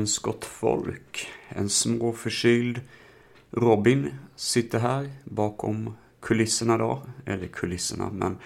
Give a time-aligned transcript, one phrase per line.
[0.00, 1.28] Goddagens gott folk.
[1.48, 2.80] En småförkyld
[3.50, 7.02] Robin sitter här bakom kulisserna då.
[7.26, 8.38] Eller kulisserna, men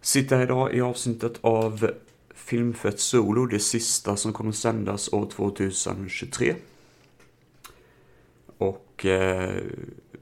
[0.00, 1.90] sitter här idag i avsnittet av
[2.34, 6.54] Filmfett Solo, det sista som kommer sändas år 2023.
[8.58, 9.62] Och eh,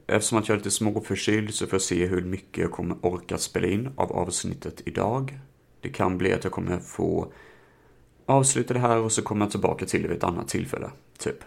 [0.07, 3.37] eftersom att jag är lite småförkyld så får jag se hur mycket jag kommer orka
[3.37, 5.39] spela in av avsnittet idag.
[5.81, 7.33] Det kan bli att jag kommer få
[8.25, 11.43] avsluta det här och så kommer jag tillbaka till det vid ett annat tillfälle, typ.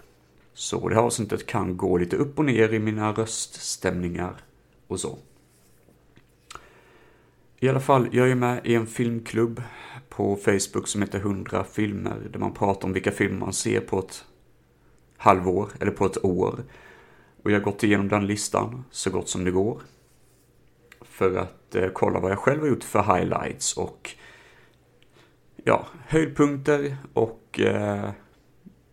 [0.55, 4.35] Så det här avsnittet kan gå lite upp och ner i mina röststämningar
[4.87, 5.19] och så.
[7.61, 9.63] I alla fall, jag är med i en filmklubb
[10.09, 13.99] på Facebook som heter 100 filmer, där man pratar om vilka filmer man ser på
[13.99, 14.25] ett
[15.17, 16.65] halvår eller på ett år.
[17.43, 19.81] Och jag har gått igenom den listan så gott som det går.
[21.01, 24.11] För att eh, kolla vad jag själv har gjort för highlights och
[25.65, 28.11] ja, höjdpunkter och eh,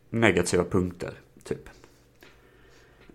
[0.09, 1.69] negativa punkter, typ.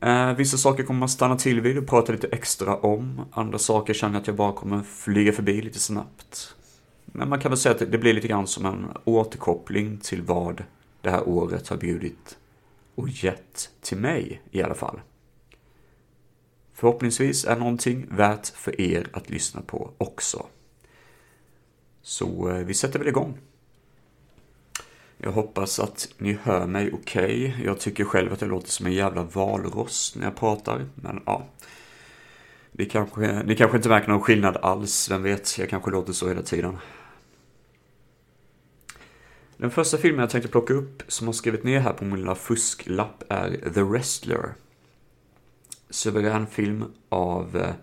[0.01, 3.21] Eh, vissa saker kommer man stanna till vid och prata lite extra om.
[3.33, 6.55] Andra saker känner jag att jag bara kommer flyga förbi lite snabbt.
[7.05, 10.65] Men man kan väl säga att det blir lite grann som en återkoppling till vad
[11.01, 12.39] det här året har bjudit
[12.95, 15.01] och gett till mig i alla fall.
[16.75, 20.47] Förhoppningsvis är någonting värt för er att lyssna på också.
[22.07, 23.39] Så eh, vi sätter väl igång.
[25.19, 27.49] Jag hoppas att ni hör mig okej.
[27.49, 27.65] Okay.
[27.65, 31.47] Jag tycker själv att jag låter som en jävla valross när jag pratar, men ja.
[32.73, 35.59] Ni kanske, ni kanske inte märker någon skillnad alls, vem vet?
[35.59, 36.77] Jag kanske låter så hela tiden.
[39.57, 42.35] Den första filmen jag tänkte plocka upp, som har skrivit ner här på min lilla
[42.35, 44.55] fusklapp, är The Wrestler.
[45.91, 47.75] Suverän film av eh,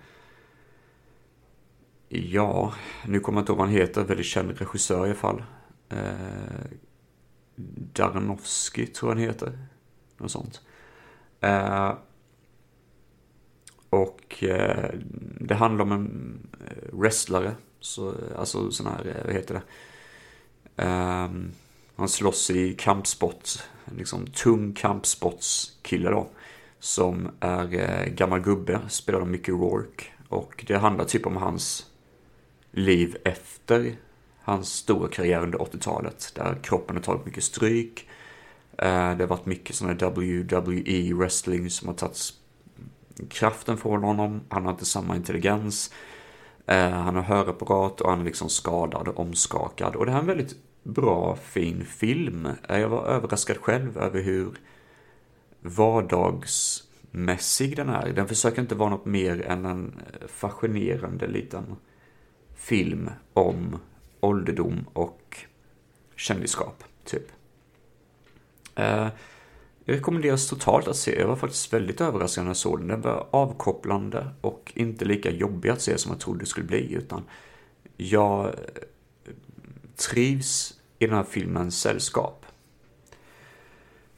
[2.15, 2.73] Ja,
[3.05, 5.43] nu kommer jag inte ihåg vad han heter, väldigt känd regissör i alla fall.
[5.89, 6.65] Eh,
[7.93, 9.57] Darnowski tror jag han heter.
[10.17, 10.61] Något sånt.
[11.41, 11.93] Eh,
[13.89, 14.89] och eh,
[15.39, 17.55] det handlar om en eh, wrestlare.
[17.79, 19.63] Så, eh, alltså sån här, eh, vad heter det?
[20.83, 21.29] Eh,
[21.95, 23.49] han slåss i kampsport.
[23.97, 26.27] Liksom tung kampsportskille då.
[26.79, 30.03] Som är eh, gammal gubbe, spelar mycket Rourke.
[30.29, 31.89] Och det handlar typ om hans
[32.73, 33.95] liv efter
[34.41, 36.31] hans stora karriär under 80-talet.
[36.35, 38.07] Där kroppen har tagit mycket stryk.
[38.77, 42.33] Eh, det har varit mycket sådana här WWE wrestling som har tagit
[43.29, 44.41] kraften från honom.
[44.49, 45.93] Han har inte samma intelligens.
[46.65, 49.95] Eh, han har hörapparat och han är liksom skadad och omskakad.
[49.95, 52.47] Och det här är en väldigt bra, fin film.
[52.69, 54.51] Eh, jag var överraskad själv över hur
[55.61, 58.13] vardagsmässig den är.
[58.13, 61.75] Den försöker inte vara något mer än en fascinerande liten
[62.55, 63.79] film om
[64.19, 65.37] ålderdom och
[66.15, 67.31] kändisskap, typ.
[68.75, 69.07] Eh,
[69.85, 71.19] jag rekommenderas totalt att se.
[71.19, 72.87] Jag var faktiskt väldigt överraskad när jag såg den.
[72.87, 76.93] Den var avkopplande och inte lika jobbig att se som jag trodde det skulle bli,
[76.93, 77.23] utan
[77.97, 78.55] jag
[79.95, 82.42] trivs i den här filmens sällskap.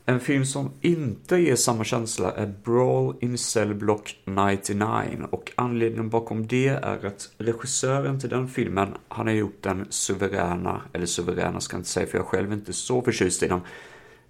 [0.07, 6.09] En film som inte ger samma känsla är Brawl in Cell Block 99 och anledningen
[6.09, 11.59] bakom det är att regissören till den filmen, han har gjort den suveräna, eller suveräna
[11.59, 13.61] ska jag inte säga för jag själv är inte så förtjust i den,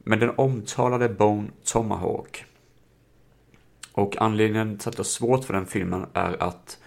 [0.04, 2.46] men den omtalade Bone Tomahawk.
[3.92, 6.78] Och anledningen till att det är svårt för den filmen är att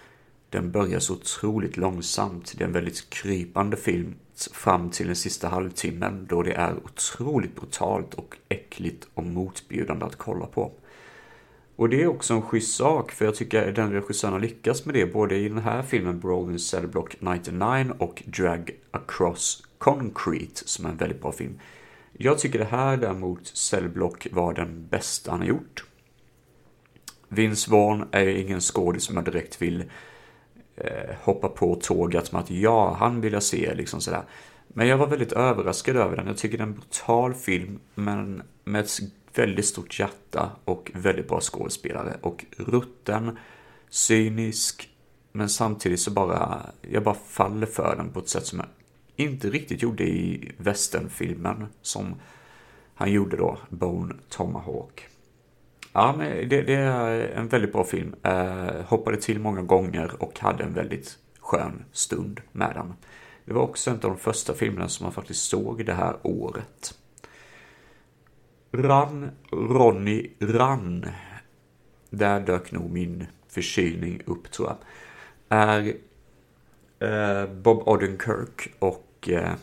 [0.49, 2.53] den börjar så otroligt långsamt.
[2.57, 4.15] Det är en väldigt krypande film
[4.47, 10.15] fram till den sista halvtimmen då det är otroligt brutalt och äckligt och motbjudande att
[10.15, 10.71] kolla på.
[11.75, 14.95] Och det är också en schysst sak, för jag tycker den regissören har lyckats med
[14.95, 20.85] det både i den här filmen Brolin Cell Block 99 och Drag Across Concrete, som
[20.85, 21.59] är en väldigt bra film.
[22.21, 25.83] Jag tycker det här däremot, Cellblock, var den bästa han har gjort.
[27.27, 29.83] Vince Vaughn är ingen skådis som jag direkt vill
[30.79, 34.23] eh, hoppa på tåget med att ja, han vill jag se, liksom sådär.
[34.67, 36.27] Men jag var väldigt överraskad över den.
[36.27, 38.99] Jag tycker det är en brutal film, men med ett
[39.35, 42.17] väldigt stort hjärta och väldigt bra skådespelare.
[42.21, 43.37] Och rutten,
[43.89, 44.89] cynisk,
[45.31, 48.67] men samtidigt så bara, jag bara faller för den på ett sätt som jag
[49.15, 52.15] inte riktigt gjorde i västernfilmen som
[52.95, 55.07] han gjorde då, Bone Tomahawk.
[55.99, 58.15] Ja, men det, det, är en väldigt bra film.
[58.23, 62.93] Eh, hoppade till många gånger och hade en väldigt skön stund med den.
[63.45, 66.93] Det var också en av de första filmerna som man faktiskt såg det här året.
[68.71, 71.05] Run, Ronny, Run.
[72.09, 74.77] Där dök nog min förkylning upp tror jag.
[75.59, 75.93] Är
[76.99, 79.53] eh, Bob Odenkirk och eh,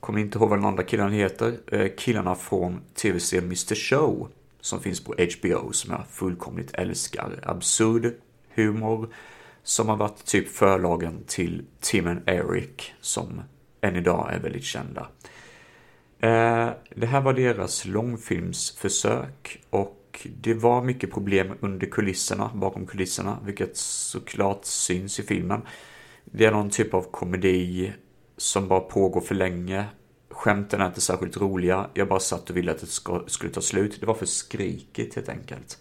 [0.00, 1.56] kommer inte ihåg vad den andra killen heter.
[1.66, 4.28] Eh, killarna från tv-serien Mr Show
[4.64, 7.40] som finns på HBO som jag fullkomligt älskar.
[7.42, 8.14] Absurd
[8.54, 9.08] humor
[9.62, 13.42] som har varit typ förlagen till Tim and Eric som
[13.80, 15.08] än idag är väldigt kända.
[16.18, 23.38] Eh, det här var deras långfilmsförsök och det var mycket problem under kulisserna, bakom kulisserna,
[23.44, 25.60] vilket såklart syns i filmen.
[26.24, 27.92] Det är någon typ av komedi
[28.36, 29.84] som bara pågår för länge.
[30.34, 31.90] Skämten är inte särskilt roliga.
[31.94, 34.00] Jag bara satt och ville att det skulle ta slut.
[34.00, 35.78] Det var för skrikigt helt enkelt.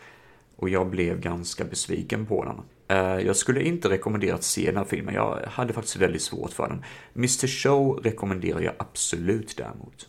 [0.55, 2.61] Och jag blev ganska besviken på den.
[2.87, 5.15] Eh, jag skulle inte rekommendera att se den här filmen.
[5.15, 6.83] Jag hade faktiskt väldigt svårt för den.
[7.15, 10.07] Mr Show rekommenderar jag absolut däremot.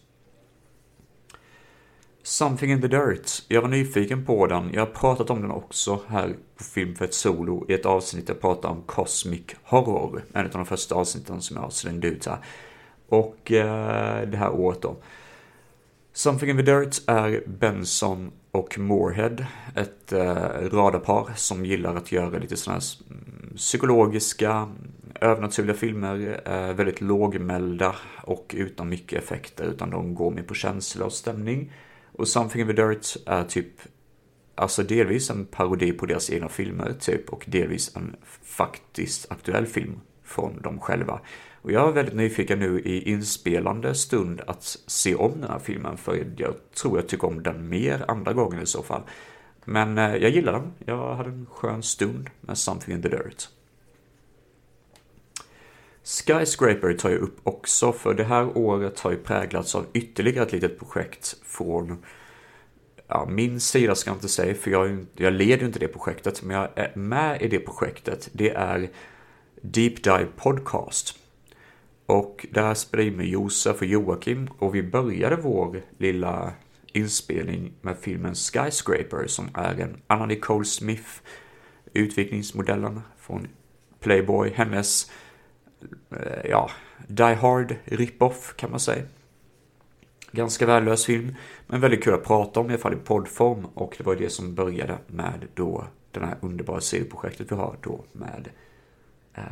[2.23, 3.43] Something in the Dirt.
[3.49, 4.71] Jag var nyfiken på den.
[4.73, 8.29] Jag har pratat om den också här på Film för ett solo i ett avsnitt
[8.29, 10.25] jag pratar om Cosmic Horror.
[10.33, 12.39] En av de första avsnitten som jag slängde ut här.
[13.09, 14.97] Och eh, det här året då.
[16.13, 19.37] Something in the Dirt är Benson och Moorhead.
[19.77, 20.35] Ett eh,
[20.73, 24.69] radarpar som gillar att göra lite sådana här mm, psykologiska,
[25.21, 26.41] övernaturliga filmer.
[26.45, 29.65] Eh, väldigt lågmälda och utan mycket effekter.
[29.65, 31.73] Utan de går mer på känsla och stämning.
[32.13, 33.73] Och Something in the Dirt är typ,
[34.55, 40.01] alltså delvis en parodi på deras egna filmer typ och delvis en faktiskt aktuell film
[40.25, 41.21] från dem själva.
[41.65, 45.97] Och jag är väldigt nyfiken nu i inspelande stund att se om den här filmen
[45.97, 49.03] för jag tror jag tycker om den mer andra gången i så fall.
[49.65, 50.73] Men eh, jag gillar den.
[50.85, 53.49] Jag hade en skön stund med Something in the Dirt.
[56.05, 60.53] Skyscraper tar jag upp också, för det här året har ju präglats av ytterligare ett
[60.53, 62.05] litet projekt från
[63.09, 66.43] ja, min sida ska jag inte säga, för jag, jag leder ju inte det projektet,
[66.43, 68.29] men jag är med i det projektet.
[68.33, 68.91] Det är
[69.63, 71.24] Deep Dive Podcast.
[72.07, 76.53] Och där spelar jag med Josef och Joakim och vi började vår lilla
[76.93, 81.09] inspelning med filmen Skyscraper som är en Anna Nicole Smith
[81.93, 83.49] utvikningsmodellen från
[84.01, 85.11] Playboy, hennes
[86.11, 86.71] eh, ja,
[87.09, 89.03] Die Hard rip-off kan man säga.
[90.33, 91.35] Ganska värdelös film,
[91.67, 94.31] men väldigt kul att prata om i alla fall i poddform och det var det
[94.31, 98.49] som började med då det här underbara serieprojektet vi har då med
[99.35, 99.43] eh,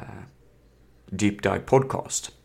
[1.06, 2.41] Deep Dive Podcast.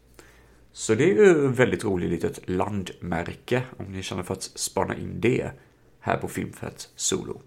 [0.77, 5.21] Så det är ju väldigt roligt litet landmärke om ni känner för att spana in
[5.21, 5.51] det
[6.00, 7.41] här på Filmfett Solo.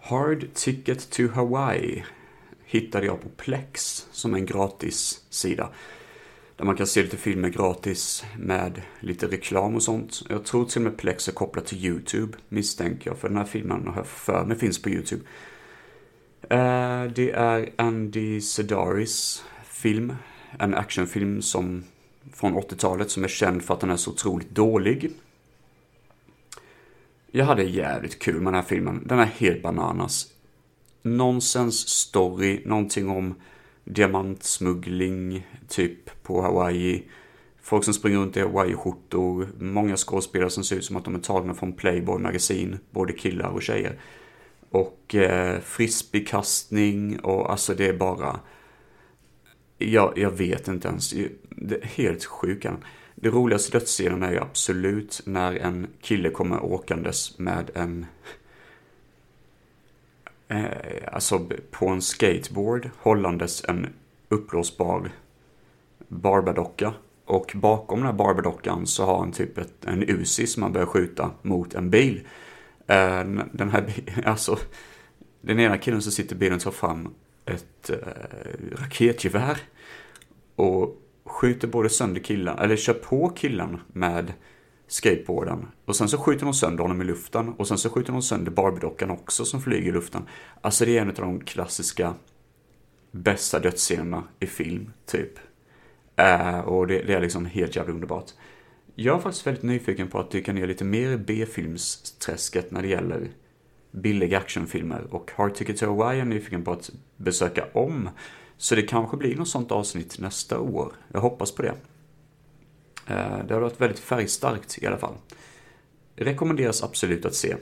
[0.00, 2.04] Hard Ticket to Hawaii
[2.64, 5.70] hittade jag på Plex som en gratis sida.
[6.56, 10.22] Där man kan se lite filmer gratis med lite reklam och sånt.
[10.28, 13.18] Jag tror till och med Plex är kopplat till YouTube misstänker jag.
[13.18, 15.22] För den här filmen har jag för mig finns på YouTube.
[16.42, 20.12] Eh, det är Andy Sedaris film.
[20.58, 21.84] En actionfilm som
[22.32, 25.10] från 80-talet som är känd för att den är så otroligt dålig.
[27.30, 29.02] Jag hade jävligt kul med den här filmen.
[29.06, 30.32] Den är helt bananas
[31.02, 33.34] nonsens story, någonting om
[33.84, 37.02] diamantsmuggling, typ på Hawaii.
[37.62, 41.18] Folk som springer runt i Hawaii-skjortor, många skådespelare som ser ut som att de är
[41.18, 43.98] tagna från Playboy magasin, både killar och tjejer.
[44.70, 48.40] Och eh, frisbeekastning och alltså det är bara...
[49.78, 51.14] Jag, jag vet inte ens,
[51.50, 52.66] det är helt sjukt.
[53.14, 58.06] Det roligaste dödsscenen är ju absolut när en kille kommer åkandes med en
[60.48, 63.86] eh, alltså på en skateboard hållandes en
[64.28, 65.10] uppblåsbar
[66.08, 66.94] barbadocka.
[67.24, 70.86] Och bakom den här barbadockan så har han typ ett, en Uzi som han börjar
[70.86, 72.26] skjuta mot en bil.
[72.86, 73.94] Eh, den här
[74.24, 74.58] alltså
[75.40, 77.14] den ena killen som sitter i bilen tar fram
[77.50, 77.96] ett eh,
[78.82, 79.58] raketgevär.
[80.56, 84.32] Och skjuter både sönder killen, eller kör på killen med
[84.86, 85.66] skateboarden.
[85.84, 87.48] Och sen så skjuter de sönder honom i luften.
[87.48, 90.22] Och sen så skjuter de sönder Barbiedockan också som flyger i luften.
[90.60, 92.14] Alltså det är en av de klassiska
[93.10, 95.38] bästa dödsscenerna i film, typ.
[96.20, 98.30] Uh, och det, det, är liksom helt jävla underbart.
[98.94, 102.88] Jag är faktiskt väldigt nyfiken på att dyka ner lite mer i B-filmsträsket när det
[102.88, 103.28] gäller
[103.90, 105.06] billiga actionfilmer.
[105.10, 108.08] Och Hard Ticket to Hawaii är nyfiken på att besöka om.
[108.56, 110.92] Så det kanske blir något sånt avsnitt nästa år.
[111.12, 111.74] Jag hoppas på det.
[113.06, 115.14] Eh, det har varit väldigt färgstarkt i alla fall.
[116.16, 117.56] Rekommenderas absolut att se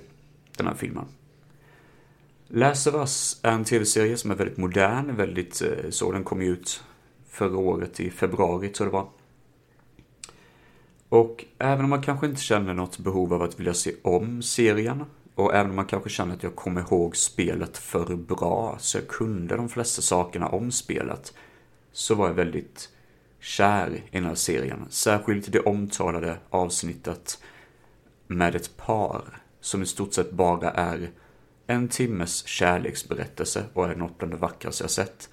[0.56, 1.04] den här filmen.
[2.48, 6.12] Last of Us är en tv-serie som är väldigt modern, väldigt eh, så.
[6.12, 6.82] Den kom ut
[7.28, 9.08] förra året i februari tror jag det var.
[11.08, 15.04] Och även om man kanske inte känner något behov av att vilja se om serien
[15.36, 19.08] och även om man kanske känner att jag kommer ihåg spelet för bra så jag
[19.08, 21.34] kunde de flesta sakerna om spelet
[21.92, 22.88] så var jag väldigt
[23.40, 24.86] kär i den här serien.
[24.90, 27.42] Särskilt det omtalade avsnittet
[28.26, 31.10] med ett par som i stort sett bara är
[31.66, 35.28] en timmes kärleksberättelse och är något bland det vackraste jag sett.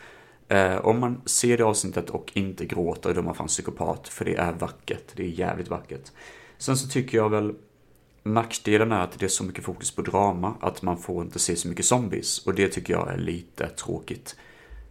[0.48, 4.26] Eh, om man ser det avsnittet och inte gråter, då är man fan psykopat, för
[4.26, 5.12] det är vackert.
[5.16, 6.12] Det är jävligt vackert.
[6.58, 7.56] Sen så tycker jag väl
[8.24, 11.56] nackdelen är att det är så mycket fokus på drama att man får inte se
[11.56, 14.36] så mycket zombies och det tycker jag är lite tråkigt.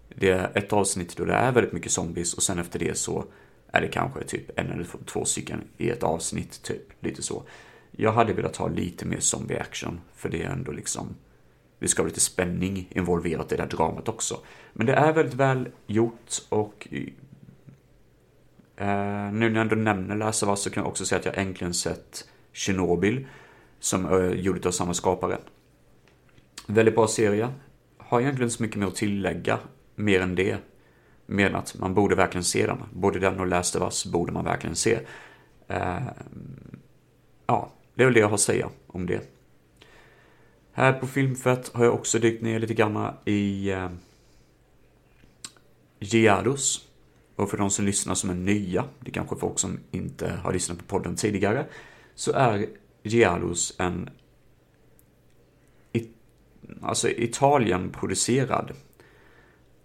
[0.08, 3.24] Det är ett avsnitt då det är väldigt mycket zombies och sen efter det så
[3.72, 7.42] är det kanske typ en eller två stycken i ett avsnitt, typ lite så.
[7.90, 11.14] Jag hade velat ha lite mer zombie action, för det är ändå liksom
[11.78, 14.40] det ska vara lite spänning involverat i det här dramat också.
[14.72, 16.88] Men det är väldigt väl gjort och
[18.76, 21.74] eh, nu när jag ändå nämner Last så kan jag också säga att jag äntligen
[21.74, 23.26] sett Tjernobyl,
[23.80, 25.38] som är eh, gjort av samma skapare.
[26.66, 27.48] Väldigt bra serie.
[27.98, 29.58] Har egentligen inte så mycket mer att tillägga
[29.94, 30.56] mer än det.
[31.26, 32.78] Mer än att man borde verkligen se den.
[32.92, 34.94] Både den och Last of Us borde man verkligen se.
[35.70, 36.08] Uh,
[37.46, 39.20] ja, det är väl det jag har att säga om det.
[40.72, 43.90] Här på Filmfett har jag också dykt ner lite grann i eh, uh,
[46.00, 46.88] Giados.
[47.36, 50.52] Och för de som lyssnar som är nya, det är kanske folk som inte har
[50.52, 51.66] lyssnat på podden tidigare,
[52.14, 52.66] så är
[53.02, 54.10] Gialos en
[56.82, 58.72] alltså Italien-producerad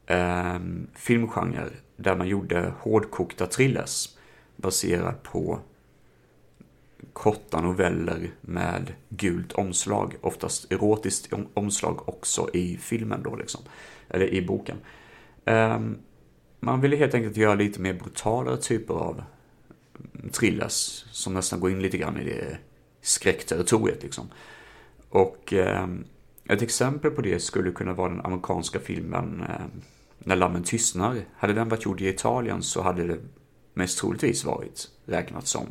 [0.06, 0.60] eh,
[0.96, 4.10] filmgenre där man gjorde hårdkokta thrillers
[4.56, 5.60] baserat på
[7.14, 13.62] korta noveller med gult omslag, oftast erotiskt omslag också i filmen då liksom,
[14.10, 14.78] eller i boken.
[15.46, 15.80] Eh,
[16.60, 19.24] man ville helt enkelt göra lite mer brutalare typer av
[20.32, 22.58] thrillers som nästan går in lite grann i det
[23.02, 24.30] skräckterritoriet liksom.
[25.10, 25.88] Och eh,
[26.50, 29.66] ett exempel på det skulle kunna vara den amerikanska filmen eh,
[30.20, 31.26] När lammen tystnar.
[31.38, 33.20] Hade den varit gjord i Italien så hade det
[33.74, 35.68] mest troligtvis varit räknat som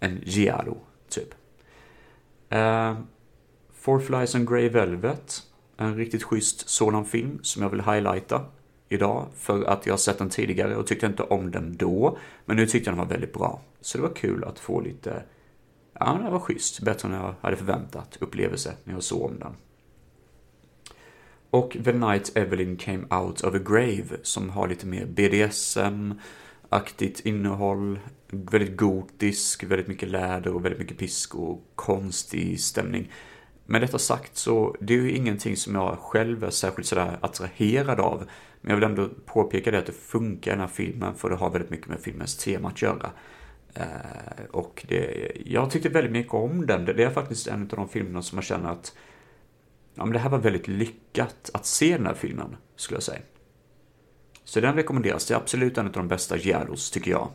[0.00, 0.76] en giallo,
[1.08, 1.34] typ.
[2.48, 2.98] Eh,
[3.72, 5.42] Four Flies and Grey Velvet,
[5.76, 8.44] en riktigt schysst sådan film som jag vill highlighta
[8.94, 12.18] idag för att jag har sett den tidigare och tyckte inte om den då.
[12.44, 13.60] Men nu tyckte jag den var väldigt bra.
[13.80, 15.22] Så det var kul att få lite,
[16.00, 19.52] ja det var schysst, bättre än jag hade förväntat upplevelse när jag såg om den.
[21.50, 27.98] Och The Night Evelyn Came Out of a Grave som har lite mer BDSM-aktigt innehåll,
[28.30, 33.10] väldigt gotisk, väldigt mycket läder och väldigt mycket pisk och konstig stämning.
[33.66, 38.00] Med detta sagt så, det är ju ingenting som jag själv är särskilt sådär attraherad
[38.00, 38.24] av.
[38.64, 41.36] Men jag vill ändå påpeka det att det funkar i den här filmen för det
[41.36, 43.10] har väldigt mycket med filmens tema att göra.
[43.74, 46.84] Eh, och det, jag tyckte väldigt mycket om den.
[46.84, 48.96] Det är faktiskt en av de filmerna som jag känner att
[49.94, 53.20] ja, men det här var väldigt lyckat att se den här filmen, skulle jag säga.
[54.44, 55.26] Så den rekommenderas.
[55.26, 57.28] Det är absolut en av de bästa Giallos, tycker jag.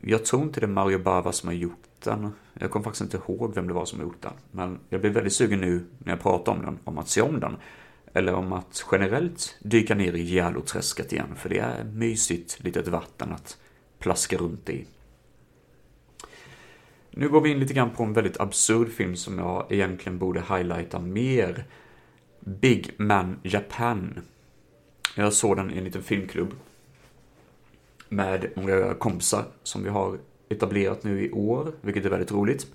[0.00, 2.32] Jag tror inte det är Mario Bava som har gjort den.
[2.54, 4.32] Jag kommer faktiskt inte ihåg vem det var som har gjort den.
[4.50, 7.40] Men jag blir väldigt sugen nu när jag pratar om den, om att se om
[7.40, 7.56] den.
[8.16, 13.32] Eller om att generellt dyka ner i Giallo-träsket igen, för det är mysigt litet vatten
[13.32, 13.58] att
[13.98, 14.86] plaska runt i.
[17.10, 20.40] Nu går vi in lite grann på en väldigt absurd film som jag egentligen borde
[20.40, 21.64] highlighta mer.
[22.40, 24.20] Big Man Japan.
[25.16, 26.54] Jag såg den i en liten filmklubb
[28.08, 30.18] med några kompisar som vi har
[30.48, 32.66] etablerat nu i år, vilket är väldigt roligt.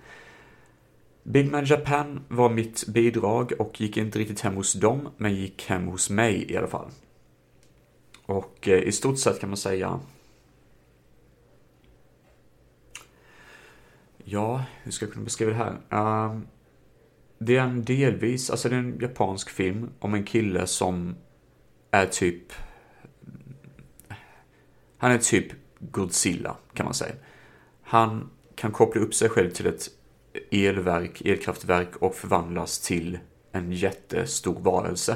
[1.31, 5.65] Big Man Japan var mitt bidrag och gick inte riktigt hem hos dem, men gick
[5.65, 6.91] hem hos mig i alla fall.
[8.25, 10.00] Och eh, i stort sett kan man säga
[14.24, 15.77] Ja, hur ska jag kunna beskriva det här?
[15.89, 16.48] Ehm,
[17.38, 21.15] det är en delvis, alltså det är en japansk film om en kille som
[21.91, 22.53] är typ...
[24.98, 25.48] Han är typ
[25.79, 27.15] Godzilla, kan man säga.
[27.81, 29.99] Han kan koppla upp sig själv till ett
[30.51, 33.19] elverk, elkraftverk och förvandlas till
[33.51, 35.15] en jättestor varelse.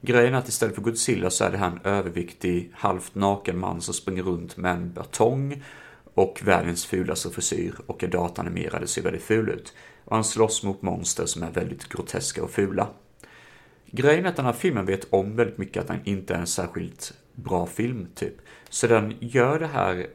[0.00, 3.80] Grejen är att istället för Godzilla så är det här en överviktig, halvt naken man
[3.80, 5.62] som springer runt med en batong
[6.14, 9.74] och världens fulaste frisyr och är datanimerad och ser väldigt ful ut.
[10.04, 12.88] Och han slåss mot monster som är väldigt groteska och fula.
[13.86, 16.46] Grejen är att den här filmen vet om väldigt mycket att den inte är en
[16.46, 18.34] särskilt bra film, typ.
[18.68, 20.06] Så den gör det här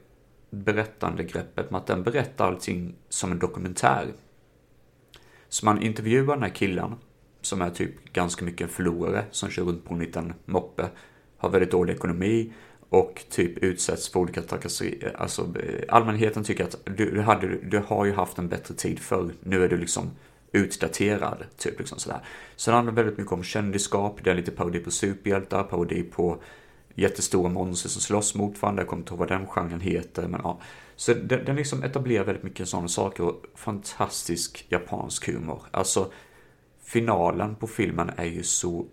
[0.50, 4.08] berättande greppet med att den berättar allting som en dokumentär.
[5.54, 6.96] Så man intervjuar den här killen,
[7.42, 10.90] som är typ ganska mycket en förlorare, som kör runt på en liten moppe,
[11.38, 12.54] har väldigt dålig ekonomi
[12.90, 15.16] och typ utsätts för olika trakasserier.
[15.18, 19.00] Alltså eh, allmänheten tycker att du, du, hade, du har ju haft en bättre tid
[19.00, 20.12] förr, nu är du liksom
[20.52, 22.20] utdaterad, typ liksom sådär.
[22.56, 26.42] Så det handlar väldigt mycket om kändisskap, det är lite parodi på superhjältar, parodi på
[26.96, 28.82] jättestora monster som slåss mot varandra.
[28.82, 30.28] Jag kommer inte ihåg vad den genren heter.
[30.28, 30.60] Men ja.
[31.04, 35.64] Så den, den liksom etablerar väldigt mycket sådana saker och fantastisk japansk humor.
[35.72, 36.12] Alltså
[36.84, 38.86] finalen på filmen är ju så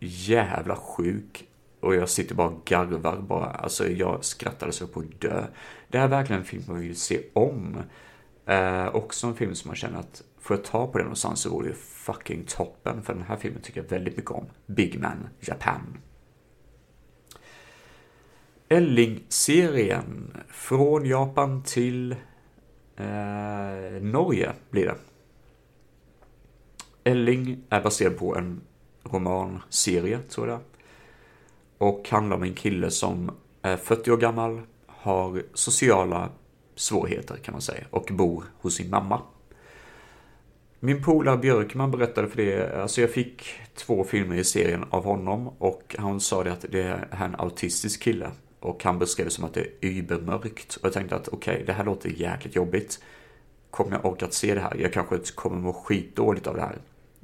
[0.00, 1.48] jävla sjuk.
[1.80, 3.46] Och jag sitter bara och garvar bara.
[3.46, 5.46] Alltså jag skrattade så på att dö.
[5.88, 7.76] Det här är verkligen en film man vill se om.
[8.46, 11.50] Eh, också en film som man känner att får jag ta på den någonstans så
[11.50, 13.02] vore det fucking toppen.
[13.02, 14.46] För den här filmen tycker jag väldigt mycket om.
[14.66, 15.98] Big Man Japan.
[18.68, 20.36] Elling-serien.
[20.48, 22.12] Från Japan till
[22.96, 24.94] eh, Norge blir det.
[27.04, 28.60] Elling är baserad på en
[29.02, 30.60] romanserie, tror jag.
[31.78, 33.30] Och handlar om en kille som
[33.62, 36.28] är 40 år gammal, har sociala
[36.74, 39.22] svårigheter kan man säga, och bor hos sin mamma.
[40.80, 43.44] Min polare Björkman berättade för det, alltså jag fick
[43.74, 48.02] två filmer i serien av honom och han sa det att det är en autistisk
[48.02, 48.30] kille.
[48.60, 50.76] Och han beskrev det som att det är übermörkt.
[50.76, 53.00] Och jag tänkte att okej, okay, det här låter jäkligt jobbigt.
[53.70, 54.76] Kommer jag orka att se det här?
[54.76, 56.78] Jag kanske kommer må skitdåligt av det här.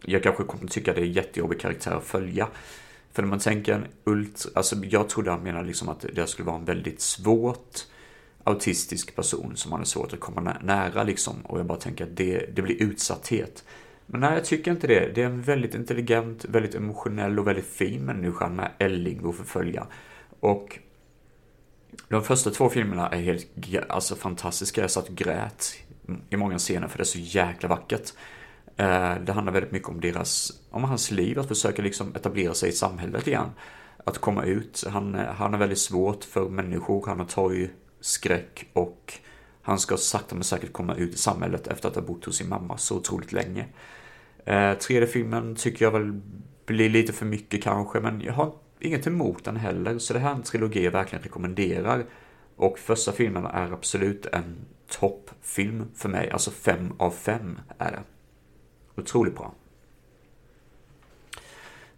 [0.05, 2.49] Jag kanske kommer tycka det är jättejobbig karaktär att följa.
[3.13, 6.47] För när man tänker en ultra, alltså jag trodde han menade liksom att det skulle
[6.47, 7.87] vara en väldigt svårt
[8.45, 11.35] autistisk person som man är svårt att komma nära liksom.
[11.43, 13.65] Och jag bara tänker att det, det blir utsatthet.
[14.07, 15.15] Men nej, jag tycker inte det.
[15.15, 19.87] Det är en väldigt intelligent, väldigt emotionell och väldigt fin människa med Elling att förfölja.
[20.41, 20.79] Och
[22.09, 23.47] de första två filmerna är helt
[23.89, 24.81] alltså, fantastiska.
[24.81, 25.75] Jag satt och grät
[26.31, 28.13] i många scener för det är så jäkla vackert.
[28.77, 32.69] Eh, det handlar väldigt mycket om deras, om hans liv, att försöka liksom etablera sig
[32.69, 33.51] i samhället igen.
[34.05, 34.85] Att komma ut.
[34.89, 39.15] Han, han har väldigt svårt för människor, han har torgskräck och
[39.63, 42.49] han ska sakta men säkert komma ut i samhället efter att ha bott hos sin
[42.49, 43.67] mamma så otroligt länge.
[44.45, 46.21] Eh, tredje filmen tycker jag väl
[46.67, 49.99] blir lite för mycket kanske, men jag har inget emot den heller.
[49.99, 52.07] Så det här är en trilogi jag verkligen rekommenderar.
[52.57, 54.57] Och första filmen är absolut en
[54.89, 56.31] toppfilm för mig.
[56.31, 58.03] Alltså fem av fem är det.
[59.01, 59.55] Otroligt bra.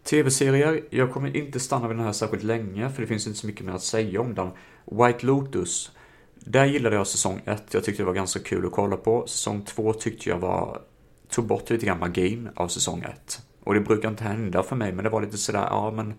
[0.03, 0.83] TV-serier.
[0.89, 3.65] Jag kommer inte stanna vid den här särskilt länge, för det finns inte så mycket
[3.65, 4.49] mer att säga om den.
[4.85, 5.91] White Lotus.
[6.35, 7.73] Där gillade jag säsong 1.
[7.73, 9.27] Jag tyckte det var ganska kul att kolla på.
[9.27, 10.81] Säsong 2 tyckte jag var...
[11.29, 13.41] Tog bort lite grann magin av säsong 1.
[13.63, 16.13] Och det brukar inte hända för mig, men det var lite sådär, ja men...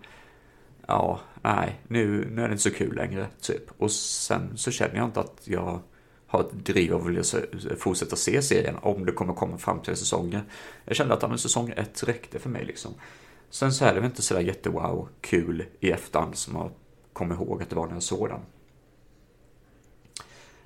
[0.89, 3.71] Ja, nej, nu, nu är det inte så kul längre, typ.
[3.77, 5.79] Och sen så känner jag inte att jag
[6.27, 7.23] har ett driv av att vilja
[7.77, 10.43] fortsätta se serien om det kommer komma fram till säsonger.
[10.85, 12.93] Jag kände att ja, säsong ett räckte för mig liksom.
[13.49, 16.71] Sen så är det väl inte sådär jättewow kul i efterhand som jag
[17.13, 18.41] kommer ihåg att det var när jag såg den.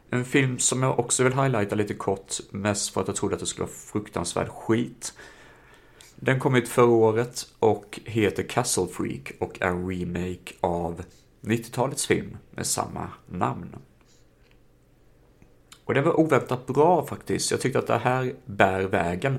[0.09, 3.39] En film som jag också vill highlighta lite kort, mest för att jag trodde att
[3.39, 5.13] det skulle vara fruktansvärd skit.
[6.25, 11.03] Den kom ut förra året och heter Castle Freak och är en remake av
[11.41, 13.75] 90-talets film med samma namn.
[15.85, 17.51] Och det var oväntat bra faktiskt.
[17.51, 19.33] Jag tyckte att det här bär vägen.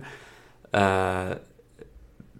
[0.74, 1.36] Uh,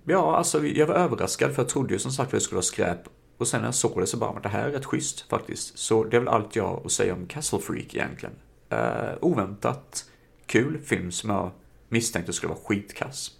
[0.04, 2.62] ja, alltså jag var överraskad för jag trodde ju som sagt att det skulle vara
[2.62, 3.00] skräp.
[3.38, 5.78] Och sen när jag såg det så bara, men det här är rätt schysst faktiskt.
[5.78, 8.34] Så det är väl allt jag har att säga om Castle Freak egentligen.
[8.72, 10.10] Uh, oväntat
[10.46, 11.50] kul film som jag
[11.88, 13.30] misstänkte skulle vara skitkass.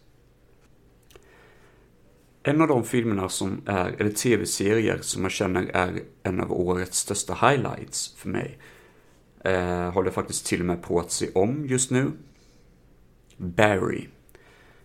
[2.47, 6.99] En av de filmerna som är, eller tv-serier som jag känner är en av årets
[6.99, 8.59] största highlights för mig
[9.45, 12.13] Eh, håller faktiskt till och med på att se om just nu.
[13.37, 14.09] Barry.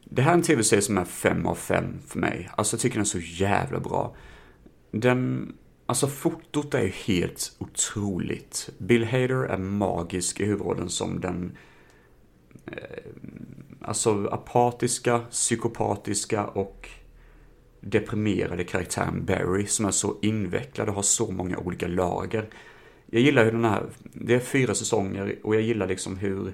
[0.04, 2.50] Det här är en tv-serie som är 5 av 5 för mig.
[2.56, 4.16] Alltså jag tycker den är så jävla bra.
[4.92, 5.52] Den,
[5.86, 8.70] alltså fotot är ju helt otroligt.
[8.78, 11.58] Bill Hader är magisk i huvudrollen som den
[12.66, 13.04] eh,
[13.82, 16.90] alltså apatiska, psykopatiska och
[17.82, 22.50] deprimerade karaktären Barry som är så invecklad och har så många olika lager
[23.12, 26.54] jag gillar hur den här, det är fyra säsonger och jag gillar liksom hur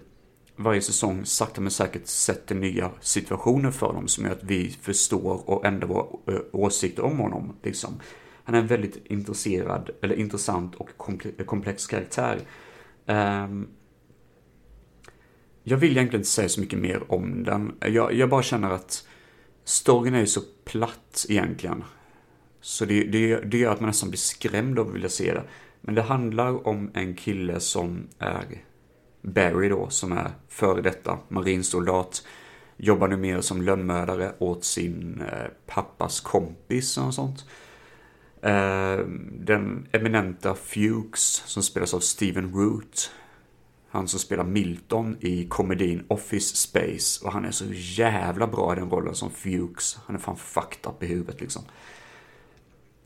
[0.55, 5.49] varje säsong sakta men säkert sätter nya situationer för dem som gör att vi förstår
[5.49, 7.55] och ändrar våra eh, åsikter om honom.
[7.63, 7.99] Liksom.
[8.43, 10.89] Han är en väldigt intresserad, eller intressant och
[11.37, 12.39] eh, komplex karaktär.
[13.05, 13.67] Um,
[15.63, 17.75] jag vill egentligen inte säga så mycket mer om den.
[17.79, 19.07] Jag, jag bara känner att
[19.65, 21.83] storyn är ju så platt egentligen.
[22.61, 25.43] Så det, det, det gör att man nästan blir skrämd av att vilja se det.
[25.81, 28.63] Men det handlar om en kille som är
[29.21, 32.25] Barry då, som är före detta marinsoldat.
[32.77, 37.45] Jobbar nu mer som lönnmördare åt sin eh, pappas kompis och sånt.
[38.41, 38.97] Eh,
[39.31, 43.11] den eminenta Fuchs som spelas av Steven Root.
[43.95, 47.25] Han som spelar Milton i komedin Office Space.
[47.25, 49.97] Och han är så jävla bra i den rollen som Fuchs.
[50.05, 51.61] Han är fan fucked up i huvudet liksom.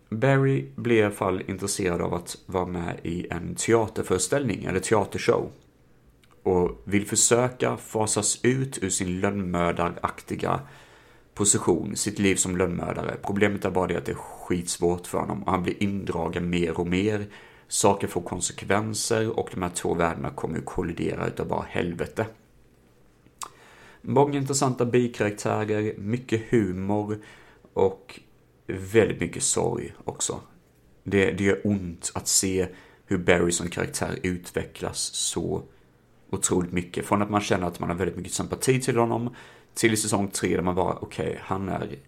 [0.09, 5.51] Barry blir i alla fall intresserad av att vara med i en teaterföreställning eller teatershow
[6.43, 10.61] och vill försöka fasas ut ur sin lönnmördaraktiga
[11.33, 13.17] position, sitt liv som lönnmördare.
[13.23, 16.79] Problemet är bara det att det är skitsvårt för honom och han blir indragen mer
[16.79, 17.27] och mer.
[17.71, 22.25] Saker får konsekvenser och de här två världarna kommer att kollidera utav bara helvete.
[24.01, 27.19] Många intressanta bikaraktärer, mycket humor
[27.73, 28.19] och
[28.67, 30.41] väldigt mycket sorg också.
[31.03, 32.67] Det, det gör ont att se
[33.05, 35.63] hur Barry som karaktär utvecklas så
[36.29, 37.05] otroligt mycket.
[37.05, 39.35] Från att man känner att man har väldigt mycket sympati till honom
[39.73, 41.99] till säsong tre där man bara, okej, okay, han är,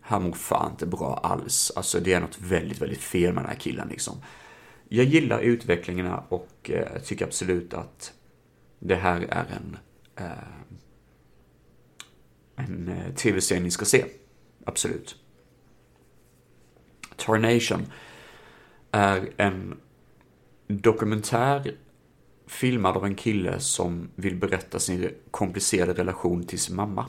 [0.00, 1.72] han mår fan inte bra alls.
[1.76, 4.14] Alltså det är något väldigt, väldigt fel med den här killen liksom.
[4.94, 8.12] Jag gillar utvecklingarna och eh, tycker absolut att
[8.78, 9.76] det här är en,
[10.16, 10.32] eh,
[12.56, 14.04] en eh, tv-serie ni ska se.
[14.64, 15.16] Absolut.
[17.16, 17.92] Tarnation
[18.90, 19.80] är en
[20.66, 21.74] dokumentär
[22.46, 27.06] filmad av en kille som vill berätta sin komplicerade relation till sin mamma.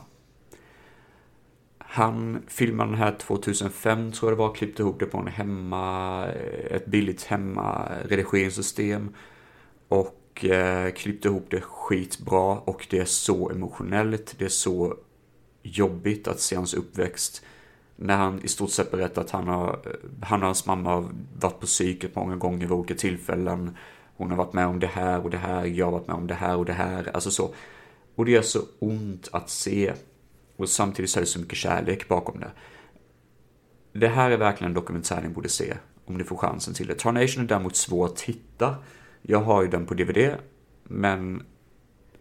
[1.94, 6.24] Han filmade den här 2005 tror jag det var, klippte ihop det på en hemma,
[6.26, 9.14] eh, ett billigt hemmaredigeringssystem
[9.88, 14.94] och eh, klippte ihop det skitbra och det är så emotionellt, det är så
[15.62, 17.42] jobbigt att se hans uppväxt
[17.96, 19.78] när han i stort sett berättar att han, har,
[20.22, 21.08] han och hans mamma har
[21.40, 23.76] varit på psyket många gånger vid olika tillfällen.
[24.16, 26.26] Hon har varit med om det här och det här, jag har varit med om
[26.26, 27.10] det här och det här.
[27.14, 27.54] Alltså så.
[28.14, 29.92] Och det gör så ont att se.
[30.56, 32.50] Och samtidigt så är det så mycket kärlek bakom det.
[33.92, 35.74] Det här är verkligen en dokumentär ni borde se.
[36.04, 36.94] Om ni får chansen till det.
[36.94, 38.76] Tarnation är däremot svår att hitta.
[39.22, 40.34] Jag har ju den på DVD.
[40.84, 41.42] Men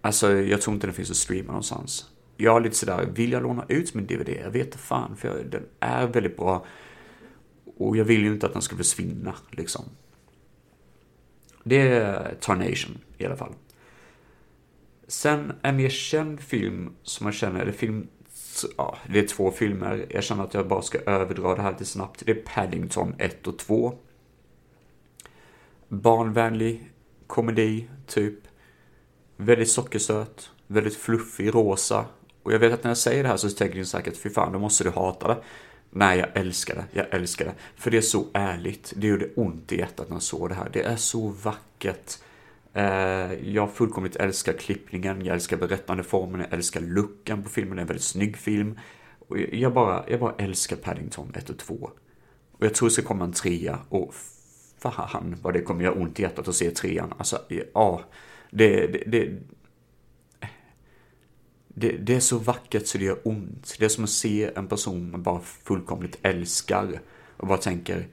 [0.02, 3.44] alltså jag tror inte den finns att streama någonstans jag är lite sådär, vill jag
[3.44, 4.30] låna ut min DVD?
[4.30, 6.66] Jag vet inte fan, för jag, den är väldigt bra.
[7.78, 9.86] Och jag vill ju inte att den ska försvinna, liksom.
[11.64, 13.54] Det är Tarnation, i alla fall.
[15.08, 18.08] Sen en mer känd film som jag känner, eller film,
[18.78, 20.06] ja, det är två filmer.
[20.10, 22.24] Jag känner att jag bara ska överdra det här lite snabbt.
[22.26, 23.94] Det är Paddington 1 och 2.
[25.88, 26.92] Barnvänlig
[27.28, 28.40] komedi, typ.
[29.38, 32.06] Väldigt sockersöt, väldigt fluffig, rosa,
[32.44, 34.54] och jag vet att när jag säger det här så tänker ni säkert, fy fan,
[34.54, 35.38] då måste du hata det.
[35.90, 36.86] Nej, jag älskar det.
[36.92, 37.54] Jag älskar det.
[37.76, 38.94] För det är så ärligt.
[38.96, 40.70] Det gjorde ont i hjärtat när jag såg det här.
[40.74, 42.18] Det är så vackert.
[42.74, 47.76] Eh, jag fullkomligt älskar klippningen, jag älskar berättandeformen, jag älskar looken på filmen.
[47.76, 48.80] Det är en väldigt snygg film.
[49.28, 51.92] Och jag bara, jag bara älskar Paddington 1 och 2.
[52.52, 54.14] Och jag tror det ska komma en trea och
[54.80, 57.14] fan vad det kommer göra ont i hjärtat att se trean.
[57.18, 57.40] Alltså,
[57.74, 58.02] ja.
[58.52, 59.40] Det, det, det,
[61.68, 63.76] det, det, är så vackert så det gör ont.
[63.80, 67.02] Det är som att se en person man bara fullkomligt älskar
[67.38, 68.08] och bara tänker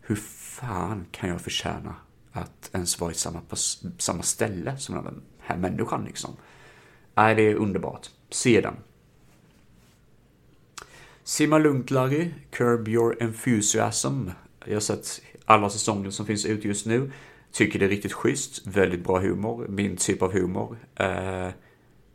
[0.00, 1.94] hur fan kan jag förtjäna
[2.32, 3.40] att ens vara i samma,
[3.98, 6.36] samma ställe som den här människan liksom.
[7.14, 8.10] Nej, det är underbart.
[8.30, 8.74] Se den.
[11.24, 14.28] Simma lugnt Larry, Curb Your Enthusiasm.
[14.64, 17.12] Jag har sett alla säsonger som finns ute just nu.
[17.52, 20.78] Tycker det är riktigt schysst, väldigt bra humor, min typ av humor.
[20.96, 21.48] Eh,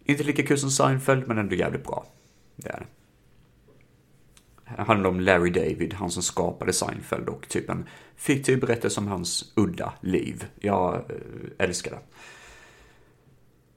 [0.05, 2.05] inte lika kul som Seinfeld, men ändå jävligt bra.
[2.55, 2.85] Det är det.
[4.65, 9.53] Handlar om Larry David, han som skapade Seinfeld och typ en fiktiv berättelse om hans
[9.55, 10.45] udda liv.
[10.59, 11.99] Jag eh, älskar det.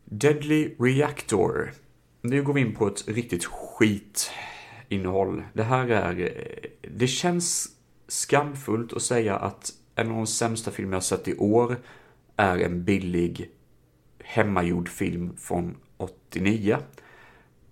[0.04, 1.72] Deadly Reactor.
[2.20, 5.42] Nu går vi in på ett riktigt skitinnehåll.
[5.52, 6.20] Det här är...
[6.20, 7.68] Eh, det känns
[8.08, 11.76] skamfullt att säga att en av de sämsta filmer jag sett i år
[12.36, 13.50] är en billig
[14.24, 16.78] hemmagjord film från 89.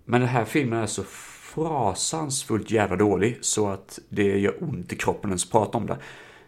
[0.05, 1.03] Men den här filmen är så
[1.57, 5.97] fasansfullt jävla dålig så att det gör ont i kroppen ens prata om det.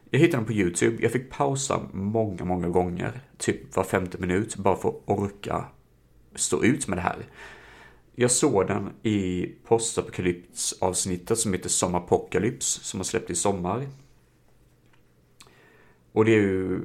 [0.09, 4.55] Jag hittade den på YouTube, jag fick pausa många, många gånger, typ var femte minut,
[4.55, 5.65] bara för att orka
[6.35, 7.17] stå ut med det här.
[8.15, 13.87] Jag såg den i postapokalyps-avsnittet som heter Sommarpokalyps som har släppt i sommar.
[16.11, 16.81] Och det är ju...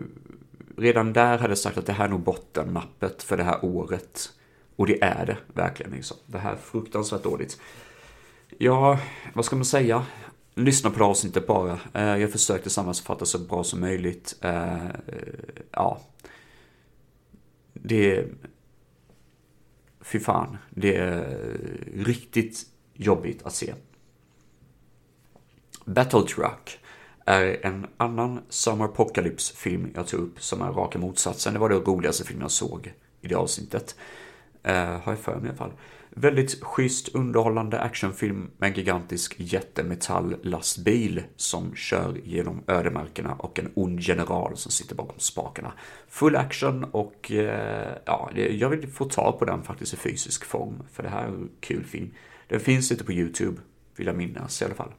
[0.76, 4.32] Redan där hade jag sagt att det här är nog bottennappet för det här året.
[4.76, 5.92] Och det är det verkligen.
[5.92, 6.16] Liksom.
[6.26, 7.60] Det här är fruktansvärt dåligt.
[8.58, 8.98] Ja,
[9.34, 10.06] vad ska man säga?
[10.54, 11.80] Lyssna på det avsnittet bara.
[11.94, 14.36] Eh, jag försökte sammanfatta så bra som möjligt.
[14.40, 14.88] Eh,
[15.70, 16.00] ja.
[17.72, 18.28] Det är...
[20.00, 20.56] Fy fan.
[20.70, 21.38] Det är
[21.94, 23.74] riktigt jobbigt att se.
[25.84, 26.78] Battle Truck
[27.24, 31.52] är en annan Summer Apocalypse-film jag tog upp som är raka motsatsen.
[31.52, 33.96] Det var det roligaste filmen jag såg i det avsnittet.
[34.62, 35.72] Eh, har jag för mig i alla fall.
[36.16, 44.00] Väldigt schysst underhållande actionfilm med en gigantisk jättemetalllastbil som kör genom ödemarkerna och en ond
[44.00, 45.72] general som sitter bakom spakarna.
[46.08, 50.82] Full action och eh, ja, jag vill få tag på den faktiskt i fysisk form
[50.92, 52.10] för det här är en kul film.
[52.48, 53.60] Den finns inte på YouTube,
[53.96, 54.92] vill jag minnas i alla fall.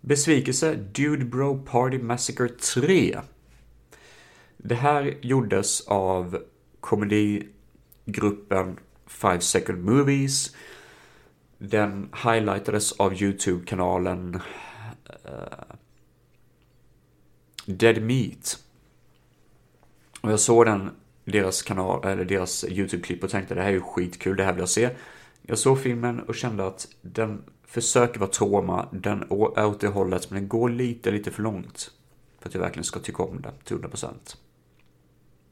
[0.00, 3.20] Besvikelse Dude Bro Party Massacre 3.
[4.56, 6.38] Det här gjordes av
[6.80, 7.48] komedi
[8.04, 10.56] Gruppen Five Second Movies.
[11.58, 14.34] Den highlightades av YouTube-kanalen
[15.24, 15.74] uh,
[17.66, 18.58] Dead Meat.
[20.20, 20.90] Och jag såg den,
[21.24, 24.60] deras kanal, eller deras YouTube-klipp och tänkte det här är ju skitkul, det här vill
[24.60, 24.90] jag se.
[25.42, 29.32] Jag såg filmen och kände att den försöker vara trauma, den är
[29.64, 31.90] åt det hållet, men den går lite, lite för långt.
[32.40, 34.36] För att jag verkligen ska tycka om den till 100%.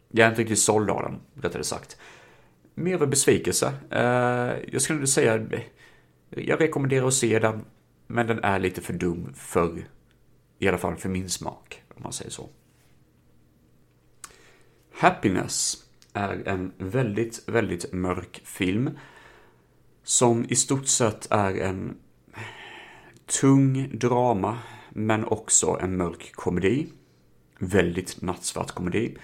[0.09, 1.97] Jag är inte riktigt såld av den, rättare sagt.
[2.79, 3.73] Mer av en besvikelse.
[3.93, 5.49] Uh, jag skulle säga,
[6.31, 7.65] jag rekommenderar att se den,
[8.07, 9.85] men den är lite för dum för,
[10.59, 12.49] i alla fall för min smak, om man säger så.
[14.93, 18.91] Happiness är en väldigt, väldigt mörk film
[20.03, 21.97] som i stort sett är en
[23.41, 24.59] tung drama,
[24.91, 26.87] men också en mörk komedi.
[27.59, 29.17] Väldigt nattsvart komedi.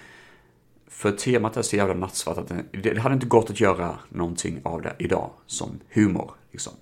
[0.87, 4.61] För temat är så jävla nattsvart att det, det hade inte gått att göra någonting
[4.63, 6.31] av det idag som humor.
[6.51, 6.73] Liksom.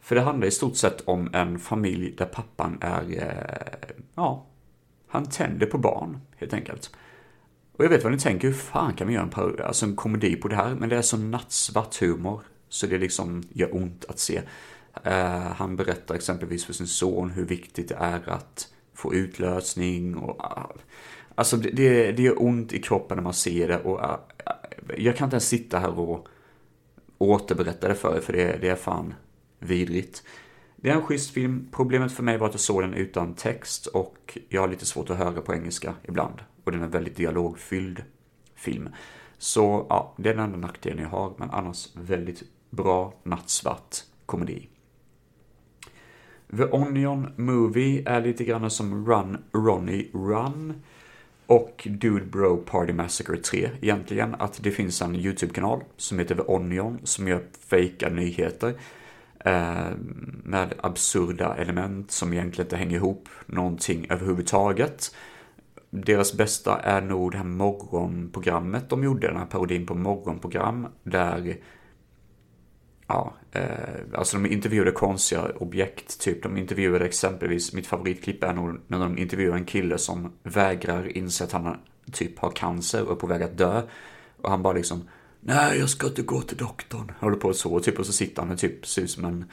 [0.00, 4.46] För det handlar i stort sett om en familj där pappan är, eh, ja,
[5.08, 6.90] han tänder på barn helt enkelt.
[7.76, 10.36] Och jag vet vad ni tänker, hur fan kan man göra en, alltså en komedi
[10.36, 10.74] på det här?
[10.74, 14.42] Men det är så nattsvart humor, så det liksom gör ont att se.
[15.02, 20.44] Eh, han berättar exempelvis för sin son hur viktigt det är att få utlösning och
[20.44, 20.72] ah,
[21.34, 25.04] Alltså det, det, det gör ont i kroppen när man ser det och äh, äh,
[25.04, 26.28] jag kan inte ens sitta här och
[27.18, 29.14] återberätta det för er för det, det är fan
[29.58, 30.22] vidrigt.
[30.76, 31.68] Det är en schysst film.
[31.72, 35.10] Problemet för mig var att jag såg den utan text och jag har lite svårt
[35.10, 36.42] att höra på engelska ibland.
[36.64, 38.02] Och den är väldigt dialogfylld
[38.54, 38.88] film.
[39.38, 44.68] Så ja, det är den enda nackdelen jag har, men annars väldigt bra nattsvart komedi.
[46.56, 50.82] The Onion Movie är lite grann som Run Ronnie Run
[51.46, 54.34] och Dude Bro Party Massacre 3 egentligen.
[54.34, 58.74] Att det finns en YouTube-kanal som heter The Onion som gör fejka nyheter
[59.44, 59.90] eh,
[60.44, 65.14] med absurda element som egentligen inte hänger ihop någonting överhuvudtaget.
[65.90, 71.56] Deras bästa är nog det här morgonprogrammet de gjorde, den här parodin på morgonprogram där
[73.06, 73.68] ja, eh,
[74.14, 79.18] alltså de intervjuade konstiga objekt, typ de intervjuade exempelvis, mitt favoritklipp är nog när de
[79.18, 81.78] intervjuar en kille som vägrar inse att han
[82.12, 83.82] typ har cancer och är på väg att dö.
[84.42, 85.08] Och han bara liksom,
[85.40, 87.12] nej jag ska inte gå till doktorn.
[87.20, 89.44] Håller på så, typ, och så sitter han och typ ser ut som en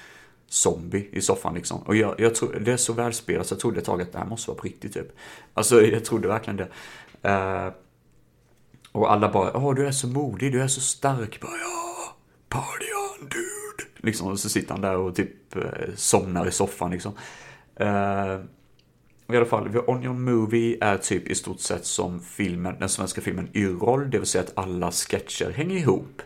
[0.48, 1.82] zombie i soffan liksom.
[1.82, 4.18] Och jag, jag tror, det är så välspelat så jag trodde ett tag att det
[4.18, 5.18] här måste vara på riktigt typ.
[5.54, 6.70] Alltså jag trodde verkligen det.
[7.30, 7.70] Eh,
[8.92, 11.42] och alla bara, åh du är så modig, du är så stark.
[11.42, 12.16] Bara, ja,
[12.50, 13.90] party on dude.
[13.98, 17.14] Liksom, och så sitter han där och typ eh, somnar i soffan liksom.
[17.82, 18.42] Uh,
[19.34, 23.22] i alla fall, The Onion Movie är typ i stort sett som filmen, den svenska
[23.22, 26.22] filmen Yrrol, det vill säga att alla sketcher hänger ihop.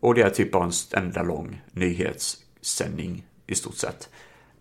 [0.00, 4.08] Och det är typ bara en enda lång nyhetssändning i stort sett.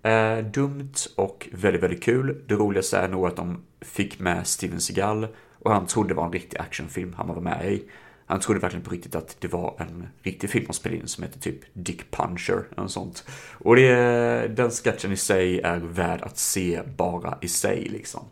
[0.04, 2.44] Eh, dumt och väldigt, väldigt kul.
[2.48, 5.28] Det roligaste är nog att de fick med Steven Seagal
[5.60, 7.84] och han trodde det var en riktig actionfilm han var med i.
[8.26, 11.24] Han trodde verkligen på riktigt att det var en riktig film han spelade in som
[11.24, 13.26] heter typ Dick Puncher eller sånt.
[13.54, 18.26] Och det, den sketchen i sig är värd att se bara i sig liksom.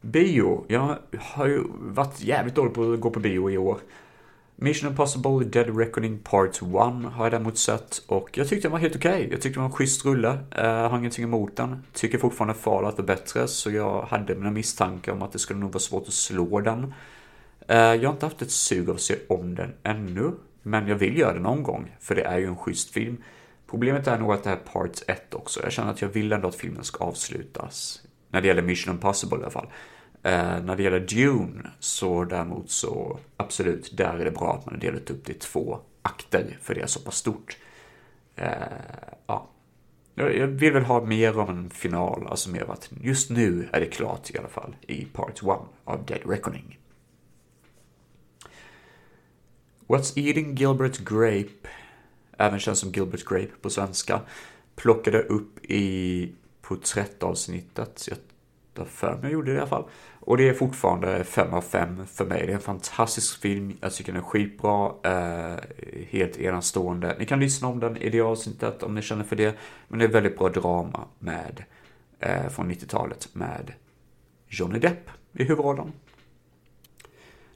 [0.00, 0.64] Bio.
[0.68, 3.78] Jag har ju varit jävligt dålig på att gå på bio i år.
[4.56, 8.78] Mission Impossible Dead Reckoning Part 1 har jag däremot sett och jag tyckte den var
[8.78, 9.12] helt okej.
[9.12, 9.30] Okay.
[9.30, 10.38] Jag tyckte det var en schysst rulle.
[10.50, 11.82] Jag har ingenting emot den.
[11.92, 15.72] Tycker fortfarande Fallout är bättre så jag hade mina misstankar om att det skulle nog
[15.72, 16.94] vara svårt att slå den.
[17.68, 20.32] Eh, jag har inte haft ett sug av att se om den ännu.
[20.62, 23.22] Men jag vill göra det någon gång för det är ju en schysst film.
[23.70, 25.60] Problemet är nog att det är Part 1 också.
[25.62, 28.02] Jag känner att jag vill ändå att filmen ska avslutas.
[28.28, 29.66] När det gäller Mission Impossible i alla fall.
[30.22, 34.74] Eh, när det gäller Dune så däremot så absolut, där är det bra att man
[34.74, 37.56] har delat upp det i två akter för det är så pass stort.
[38.36, 38.52] Eh,
[39.26, 39.48] ja.
[40.14, 43.80] Jag vill väl ha mer av en final, alltså mer av att just nu är
[43.80, 45.48] det klart i alla fall i Part 1
[45.84, 46.78] av Dead Reckoning.
[49.92, 51.68] What's Eating Gilbert Grape,
[52.38, 54.20] även känd som Gilbert Grape på svenska,
[54.76, 58.08] plockade upp i porträttavsnittet.
[58.08, 58.18] Jag
[58.74, 59.84] Jag för mig jag gjorde det i alla fall.
[60.20, 62.46] Och det är fortfarande 5 av 5 för mig.
[62.46, 63.76] Det är en fantastisk film.
[63.80, 64.92] Jag tycker den är skitbra.
[65.02, 65.58] Eh,
[66.08, 67.16] helt enastående.
[67.18, 69.56] Ni kan lyssna om den i det avsnittet om ni känner för det.
[69.88, 71.64] Men det är väldigt bra drama med,
[72.20, 73.72] eh, från 90-talet med
[74.48, 75.92] Johnny Depp i huvudrollen.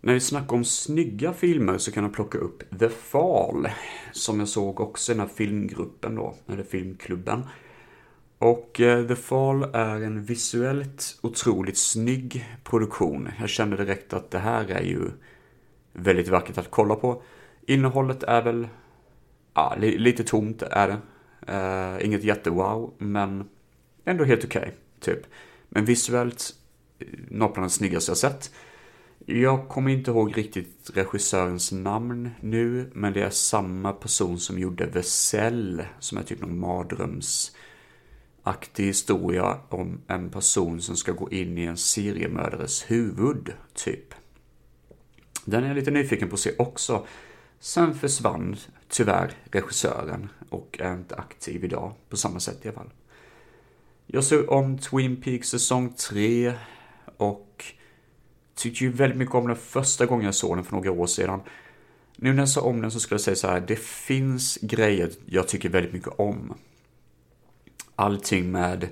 [0.07, 3.69] När vi snackar om snygga filmer så kan jag plocka upp The Fall.
[4.13, 7.47] Som jag såg också i den här filmgruppen då, eller filmklubben.
[8.39, 13.29] Och eh, The Fall är en visuellt otroligt snygg produktion.
[13.41, 15.11] Jag kände direkt att det här är ju
[15.93, 17.23] väldigt vackert att kolla på.
[17.67, 18.69] Innehållet är väl
[19.55, 20.99] ja, lite tomt är det.
[21.53, 23.49] Uh, inget jättewow, men
[24.05, 25.27] ändå helt okej, okay, typ.
[25.69, 26.55] Men visuellt,
[26.99, 28.51] eh, något bland det snyggaste jag sett.
[29.25, 34.87] Jag kommer inte ihåg riktigt regissörens namn nu, men det är samma person som gjorde
[34.87, 41.65] Vesell, som är typ någon mardrömsaktig historia om en person som ska gå in i
[41.65, 44.15] en seriemördares huvud, typ.
[45.45, 47.07] Den är jag lite nyfiken på att se också.
[47.61, 48.57] Sen försvann
[48.89, 52.91] tyvärr regissören och är inte aktiv idag på samma sätt i alla fall.
[54.07, 56.53] Jag såg om Twin Peaks säsong 3
[57.17, 57.65] och
[58.57, 61.41] tyckte ju väldigt mycket om den första gången jag såg den för några år sedan.
[62.17, 65.11] Nu när jag sa om den så skulle jag säga så här, det finns grejer
[65.27, 66.55] jag tycker väldigt mycket om.
[67.97, 68.89] Allting med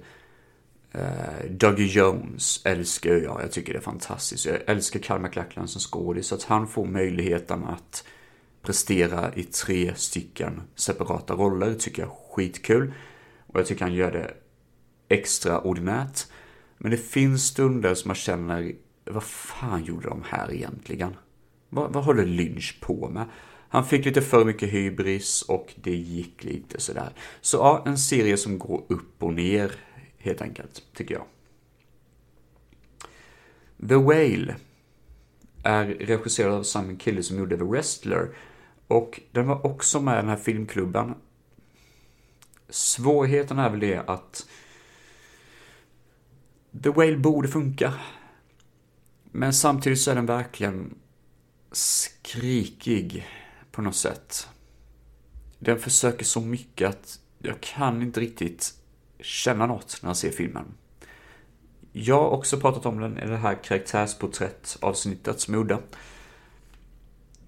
[0.92, 4.46] eh, Dougie Jones älskar jag, jag tycker det är fantastiskt.
[4.46, 8.04] Jag älskar Kyle MacLachlan som skådis, så att han får möjligheten att
[8.62, 12.92] prestera i tre stycken separata roller tycker jag är skitkul.
[13.46, 14.34] Och jag tycker han gör det
[15.08, 16.26] extraordinärt.
[16.78, 18.72] Men det finns stunder som man känner
[19.04, 21.16] vad fan gjorde de här egentligen?
[21.68, 23.26] Vad, vad håller Lynch på med?
[23.68, 27.12] Han fick lite för mycket hybris och det gick lite sådär.
[27.40, 29.72] Så ja, en serie som går upp och ner
[30.18, 31.24] helt enkelt, tycker jag.
[33.88, 34.56] The Whale
[35.62, 38.36] är regisserad av samma kille som gjorde The Wrestler.
[38.86, 41.14] Och den var också med i den här filmklubben.
[42.68, 44.48] Svårigheten är väl det att
[46.82, 47.94] The Whale borde funka.
[49.36, 50.94] Men samtidigt så är den verkligen
[51.72, 53.26] skrikig
[53.70, 54.48] på något sätt.
[55.58, 58.74] Den försöker så mycket att jag kan inte riktigt
[59.20, 60.64] känna något när jag ser filmen.
[61.92, 65.78] Jag har också pratat om den i det här karaktärsporträttavsnittet som jag gjorde.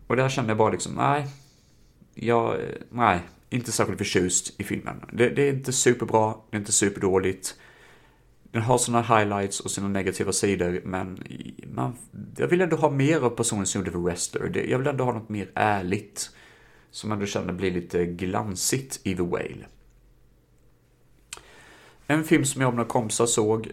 [0.07, 1.27] Och där kände jag bara liksom, nej,
[2.15, 3.21] jag, eh, nej,
[3.51, 5.05] inte särskilt förtjust i filmen.
[5.13, 7.57] Det, det är inte superbra, det är inte superdåligt.
[8.51, 11.25] Den har sina highlights och sina negativa sidor, men
[11.67, 11.97] man,
[12.37, 14.67] jag vill ändå ha mer av personen som gjorde The Wrestler.
[14.69, 16.31] Jag vill ändå ha något mer ärligt.
[16.91, 19.67] Som ändå känner blir lite glansigt i The Whale.
[22.07, 23.71] En film som jag och några kompisar såg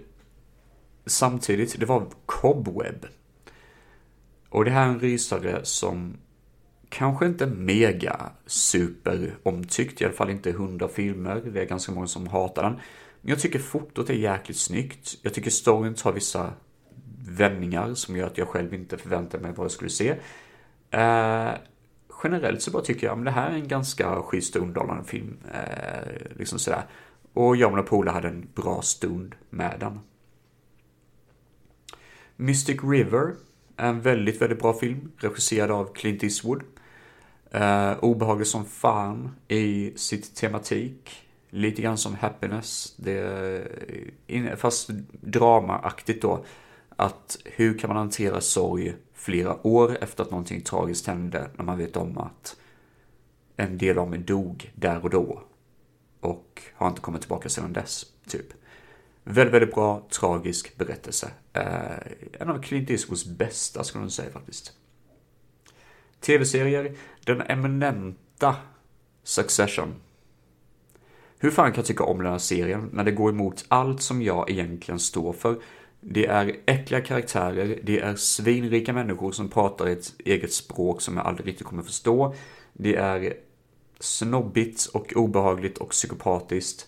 [1.06, 3.06] samtidigt, det var Cobweb.
[4.50, 6.18] Och det här är en rysare som
[6.90, 11.42] kanske inte är mega super omtyckt, i alla fall inte hundra filmer.
[11.54, 12.80] Det är ganska många som hatar den.
[13.26, 15.18] Jag tycker fotot är jäkligt snyggt.
[15.22, 16.54] Jag tycker storyn tar vissa
[17.28, 20.10] vändningar som gör att jag själv inte förväntade mig vad jag skulle se.
[20.92, 21.52] Eh,
[22.24, 25.38] generellt så bara tycker jag att det här är en ganska schysst och underhållande film.
[25.54, 26.84] Eh, liksom sådär.
[27.34, 30.00] Och jag och mina polare hade en bra stund med den.
[32.36, 33.36] Mystic River
[33.78, 35.12] är en väldigt, väldigt bra film.
[35.18, 36.64] Regisserad av Clint Eastwood.
[37.52, 41.24] Eh, obehaglig som fan i sitt tematik.
[41.56, 44.90] Lite grann som Happiness, det, fast
[45.22, 46.46] dramaaktigt då.
[46.96, 51.78] Att hur kan man hantera sorg flera år efter att någonting tragiskt hände när man
[51.78, 52.56] vet om att
[53.56, 55.42] en del av mig dog där och då.
[56.20, 58.48] Och har inte kommit tillbaka sedan dess, typ.
[59.24, 61.32] Väldigt, väldigt bra, tragisk berättelse.
[61.54, 64.74] Eh, en av Clint Eastwoods bästa skulle jag säga faktiskt.
[66.20, 66.96] Tv-serier,
[67.26, 68.56] den eminenta
[69.24, 69.96] Succession
[71.44, 74.22] hur fan kan jag tycka om den här serien när det går emot allt som
[74.22, 75.62] jag egentligen står för?
[76.02, 81.26] Det är äckliga karaktärer, det är svinrika människor som pratar ett eget språk som jag
[81.26, 82.36] aldrig riktigt kommer förstå.
[82.74, 83.34] Det är
[84.00, 86.88] snobbigt och obehagligt och psykopatiskt.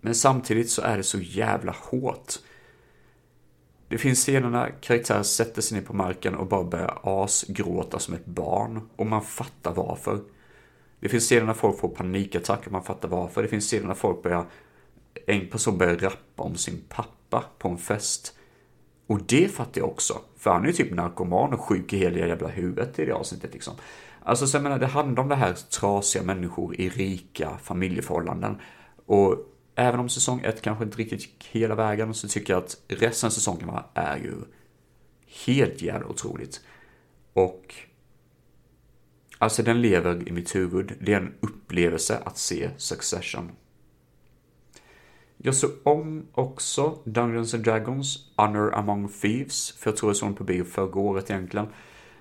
[0.00, 2.34] Men samtidigt så är det så jävla hårt.
[3.88, 8.14] Det finns scener när karaktärer sätter sig ner på marken och bara börjar asgråta som
[8.14, 8.88] ett barn.
[8.96, 10.20] Och man fattar varför.
[11.00, 13.42] Det finns scener när folk får panikattacker, man fattar varför.
[13.42, 14.46] Det finns scener när folk börjar,
[15.26, 18.34] en person börjar rappa om sin pappa på en fest.
[19.06, 22.18] Och det fattar jag också, för han är ju typ narkoman och sjuk i hela
[22.18, 23.74] jävla huvudet i det avsnittet liksom.
[24.22, 28.60] Alltså så jag menar, det handlar om det här trasiga människor i rika familjeförhållanden.
[29.06, 29.36] Och
[29.74, 33.26] även om säsong ett kanske inte riktigt gick hela vägen så tycker jag att resten
[33.26, 34.34] av säsongerna är ju
[35.46, 36.60] helt jävla otroligt.
[37.32, 37.74] Och
[39.38, 40.92] alltså den lever i mitt huvud.
[41.00, 43.50] Det är en upplevelse att se Succession.
[45.36, 50.28] Jag såg om också Dungeons and Dragons, Honor Among Thieves, för jag tror jag såg
[50.28, 51.66] den på bio förra året egentligen.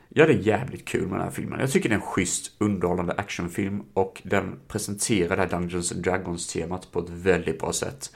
[0.10, 1.60] Jag hade jävligt kul med den här filmen.
[1.60, 6.04] Jag tycker det är en schysst, underhållande actionfilm och den presenterar det här Dungeons and
[6.04, 8.16] Dragons-temat på ett väldigt bra sätt.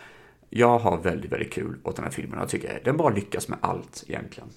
[0.50, 2.40] Jag har väldigt, väldigt kul åt den här filmen.
[2.40, 4.50] Jag tycker den bara lyckas med allt egentligen.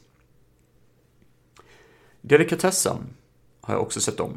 [2.20, 2.98] Delikatessen
[3.64, 4.36] har jag också sett om.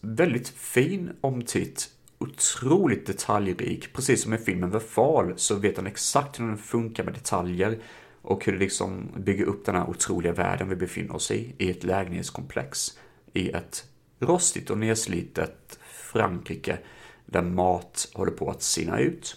[0.00, 1.90] Väldigt fin omtitt.
[2.18, 3.92] Otroligt detaljrik.
[3.92, 7.78] Precis som i filmen The Fall så vet han exakt hur den funkar med detaljer
[8.22, 11.70] och hur det liksom bygger upp den här otroliga världen vi befinner oss i, i
[11.70, 12.98] ett lägenhetskomplex,
[13.32, 13.84] i ett
[14.18, 16.78] rostigt och nedslitet Frankrike
[17.26, 19.36] där mat håller på att sina ut.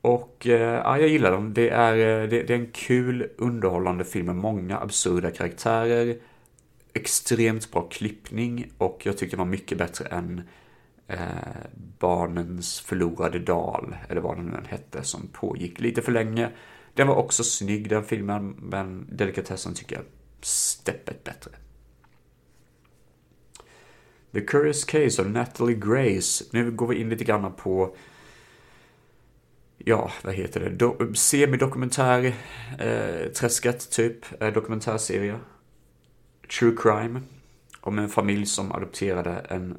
[0.00, 1.54] Och eh, ja, jag gillar dem.
[1.54, 6.16] Det är, eh, det, det, är en kul, underhållande film med många absurda karaktärer,
[6.94, 10.42] extremt bra klippning och jag tyckte den var mycket bättre än
[11.06, 11.18] eh,
[11.98, 16.50] Barnens förlorade dal, eller vad den nu än hette, som pågick lite för länge.
[16.94, 20.04] Den var också snygg den filmen, men delikatessen tycker jag
[20.40, 21.50] steppet bättre.
[24.32, 26.44] The Curious Case of Natalie Grace.
[26.50, 27.96] Nu går vi in lite grann på
[29.78, 32.34] ja, vad heter det, Do semidokumentär,
[32.78, 35.38] eh, träsket typ, eh, dokumentärserie.
[36.48, 37.20] True crime.
[37.80, 39.78] Om en familj som adopterade en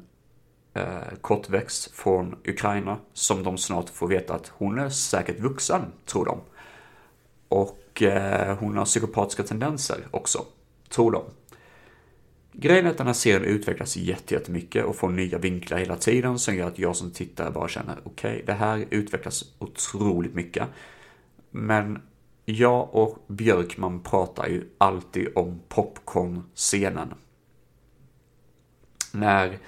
[0.74, 6.24] eh, kortväxt från Ukraina som de snart får veta att hon är säkert vuxen, tror
[6.24, 6.40] de.
[7.48, 10.44] Och eh, hon har psykopatiska tendenser också,
[10.88, 11.22] tror de.
[12.52, 16.56] Grejen är att den här serien utvecklas jättemycket och får nya vinklar hela tiden som
[16.56, 20.68] gör att jag som tittare bara känner okej, okay, det här utvecklas otroligt mycket.
[21.50, 22.02] Men
[22.48, 27.14] jag och Björkman pratar ju alltid om popcornscenen.
[29.12, 29.58] När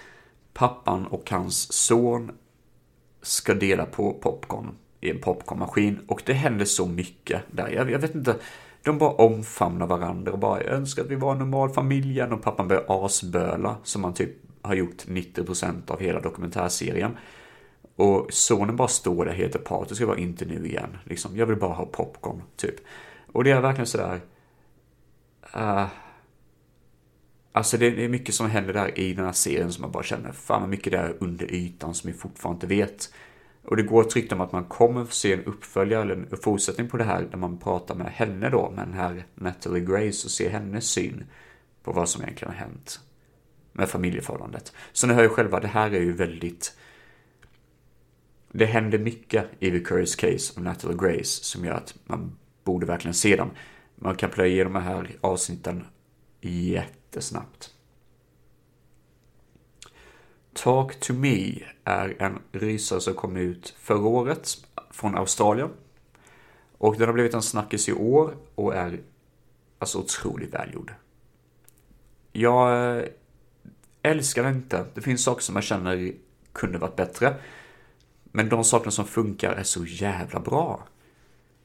[0.55, 2.31] pappan och hans son
[3.22, 7.68] ska dela på popcorn i en popcornmaskin och det händer så mycket där.
[7.68, 8.37] Jag, jag vet inte,
[8.83, 12.43] de bara omfamnar varandra och bara önskar att vi var en normal familj igen och
[12.43, 14.31] pappan börjar asböla som han typ
[14.62, 17.16] har gjort 90% av hela dokumentärserien.
[17.99, 20.99] Och sonen bara står där helt apatisk och bara inte nu igen.
[21.05, 22.75] Liksom, jag vill bara ha popcorn, typ.
[23.33, 24.21] Och det är verkligen sådär...
[25.57, 25.87] Uh,
[27.53, 30.33] alltså det är mycket som händer där i den här serien som man bara känner,
[30.33, 33.13] fan vad mycket det är under ytan som vi fortfarande inte vet.
[33.65, 36.37] Och det går ett rykte om att man kommer få se en uppföljare eller en
[36.43, 40.27] fortsättning på det här där man pratar med henne då, med den här Natalie Grace
[40.27, 41.25] och ser hennes syn
[41.83, 43.01] på vad som egentligen har hänt
[43.73, 44.73] med familjeförhållandet.
[44.93, 46.78] Så ni hör ju själva, det här är ju väldigt...
[48.53, 52.87] Det händer mycket i The Curious Case of Natalie Grace som gör att man borde
[52.87, 53.51] verkligen se dem.
[53.95, 55.85] Man kan plöja igenom de här avsnitten
[56.41, 57.75] jättesnabbt.
[60.53, 64.49] Talk to Me är en rysare som kom ut förra året
[64.91, 65.71] från Australien.
[66.79, 69.01] Och den har blivit en snackis i år och är
[69.79, 70.95] alltså otroligt välgjord.
[72.33, 73.05] Jag eh,
[74.03, 74.85] älskar den inte.
[74.95, 76.13] Det finns saker som jag känner
[76.53, 77.37] kunde varit bättre.
[78.33, 80.87] Men de sakerna som funkar är så jävla bra.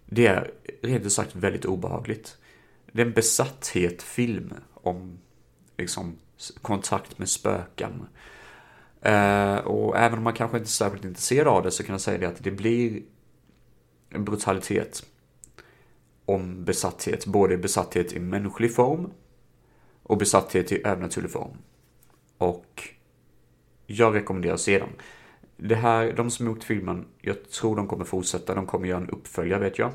[0.06, 0.52] Det är
[0.82, 2.38] rent ut sagt väldigt obehagligt.
[2.92, 5.20] Det är en besatthet film om
[5.78, 6.18] liksom
[6.62, 8.08] kontakt med spöken.
[9.06, 12.02] Uh, och även om man kanske inte är särskilt intresserad av det så kan jag
[12.02, 13.02] säga det att det blir
[14.10, 15.06] en brutalitet
[16.26, 17.26] om besatthet.
[17.26, 19.12] Både besatthet i mänsklig form
[20.04, 21.58] och besatthet i övernaturlig form.
[22.38, 22.90] Och
[23.86, 24.90] jag rekommenderar att se dem.
[25.66, 28.56] Det här, de som gjort filmen, jag tror de kommer fortsätta.
[28.56, 29.92] De kommer göra en uppföljare vet jag.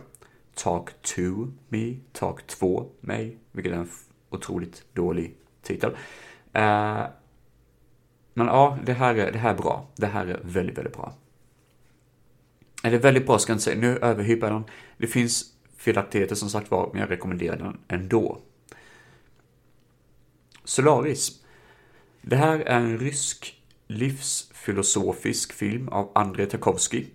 [0.55, 1.23] Talk to
[1.69, 3.89] me, Talk 2 mig, vilket är en
[4.31, 5.91] otroligt dålig titel.
[5.91, 7.07] Uh,
[8.35, 9.89] men ja, det här, är, det här är bra.
[9.97, 11.13] Det här är väldigt, väldigt bra.
[12.83, 14.65] Eller väldigt bra ska jag inte säga, nu överhypar jag den.
[14.97, 15.45] Det finns
[15.77, 18.39] felaktigheter som sagt var, men jag rekommenderar den ändå.
[20.65, 21.45] Solaris.
[22.23, 23.58] Det här är en rysk
[23.89, 27.07] livsfilosofisk film av Andrei Tarkovsky.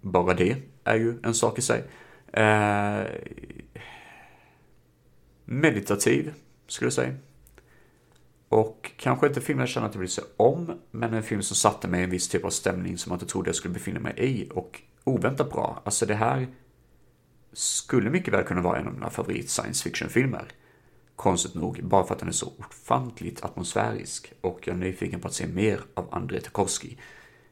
[0.00, 1.84] Bara det är ju en sak i sig.
[2.32, 3.06] Eh,
[5.44, 6.34] meditativ,
[6.66, 7.14] skulle jag säga.
[8.48, 11.56] Och kanske inte filmen jag känner att jag vill se om, men en film som
[11.56, 14.00] satte mig i en viss typ av stämning som jag inte trodde jag skulle befinna
[14.00, 14.48] mig i.
[14.54, 15.82] Och oväntat bra.
[15.84, 16.46] Alltså det här
[17.52, 20.44] skulle mycket väl kunna vara en av mina favorit science fiction-filmer.
[21.16, 25.28] Konstigt nog, bara för att den är så ofantligt atmosfärisk och jag är nyfiken på
[25.28, 26.96] att se mer av Andrei Tarkovsky.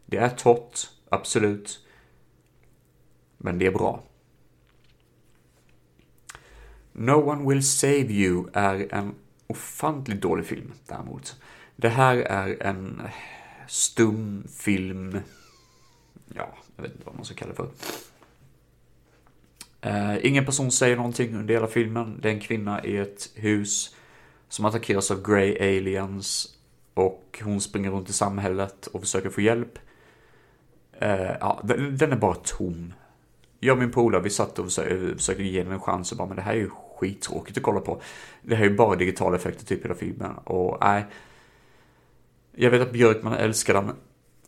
[0.07, 1.87] Det är torrt, absolut,
[3.43, 4.03] Men det är bra.
[6.93, 9.15] No One Will Save You är en
[9.47, 11.41] ofantligt dålig film däremot.
[11.77, 13.03] Det här är en
[13.69, 15.21] stum film.
[16.35, 17.71] Ja, jag vet inte vad man ska kalla det för.
[19.81, 22.19] Eh, ingen person säger någonting under hela filmen.
[22.23, 23.97] Det är en kvinna i ett hus
[24.49, 26.57] som attackeras av Grey Aliens
[26.95, 29.79] och hon springer runt i samhället och försöker få hjälp.
[30.93, 32.95] Eh, ja, den, den, är bara tom.
[33.61, 36.29] Jag och min polare, vi satt och försökte, försökte ge den en chans och bara,
[36.29, 38.01] men det här är ju skittråkigt att kolla på.
[38.43, 41.07] Det här är ju bara digitala effekter typ hela filmen och nej.
[42.53, 43.93] Jag vet att Björkman älskar den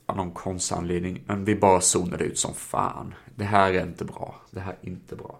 [0.07, 3.15] av någon konstig anledning, men vi bara zonade ut som fan.
[3.35, 4.41] Det här är inte bra.
[4.51, 5.39] Det här är inte bra.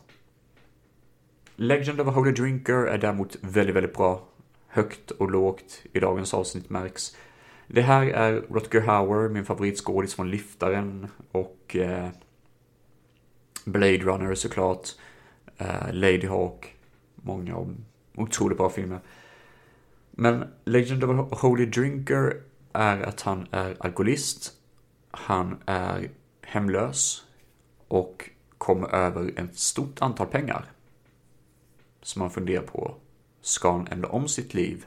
[1.57, 4.29] Legend of a Holy Drinker är däremot väldigt, väldigt bra.
[4.67, 7.17] Högt och lågt i dagens avsnitt märks.
[7.67, 12.09] Det här är Rutger Hauer, min favoritskådis från Liftaren och eh,
[13.65, 14.89] Blade Runner såklart.
[15.57, 16.77] Eh, Lady Hawk.
[17.15, 17.77] Många av
[18.15, 19.01] otroligt bra filmer.
[20.11, 24.53] Men Legend of a Holy Drinker är att han är alkoholist.
[25.11, 26.11] Han är
[26.43, 27.25] hemlös
[27.93, 30.65] och kommer över ett stort antal pengar.
[32.03, 32.95] Som han funderar på,
[33.41, 34.87] ska han ändra om sitt liv?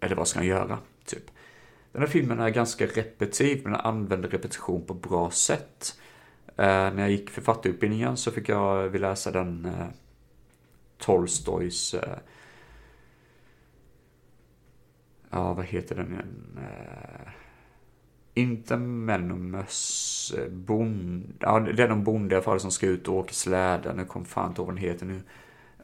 [0.00, 0.78] Eller vad ska han göra?
[1.04, 1.30] Typ.
[1.92, 6.00] Den här filmen är ganska repetitiv, men den använder repetition på bra sätt.
[6.46, 9.86] Eh, när jag gick författarutbildningen så fick jag vi läsa den eh,
[10.98, 12.18] Tolstojs eh,
[15.30, 16.14] ja, vad heter den?
[16.58, 17.32] Eh,
[18.40, 23.08] inte Menomus eh, bond, ja det är någon bonde i alla fall som ska ut
[23.08, 25.20] och åka släde, nu kom fan inte ihåg vad den heter nu.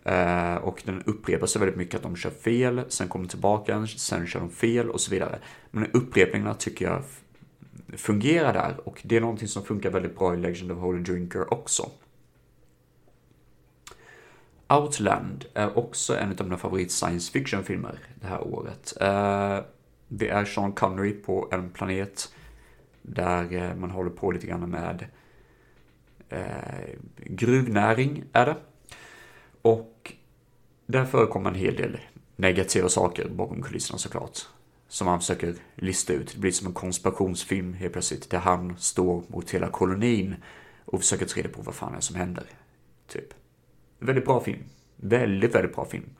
[0.09, 4.27] Uh, och den upprepar sig väldigt mycket att de kör fel, sen kommer tillbaka, sen
[4.27, 5.39] kör de fel och så vidare.
[5.71, 7.03] Men upprepningarna tycker jag
[7.97, 11.55] fungerar där och det är någonting som funkar väldigt bra i Legend of Holy Drinker
[11.55, 11.91] också.
[14.69, 18.93] Outland är också en av mina favorit science fiction-filmer det här året.
[19.03, 19.65] Uh,
[20.09, 22.33] det är Sean Connery på en planet
[23.07, 25.07] där eh, man håller på lite grann med
[26.29, 26.41] eh,
[27.17, 28.57] gruvnäring är det.
[29.63, 30.13] Och
[30.87, 32.01] där förekommer en hel del
[32.37, 34.39] negativa saker bakom kulisserna såklart.
[34.89, 36.33] Som han försöker lista ut.
[36.33, 38.31] Det blir som en konspirationsfilm helt plötsligt.
[38.31, 40.35] Där han står mot hela kolonin
[40.85, 42.45] och försöker ta reda på vad fan det är som händer.
[43.07, 43.35] Typ.
[43.99, 44.65] Väldigt bra film.
[44.97, 46.11] Väldigt, väldigt bra film.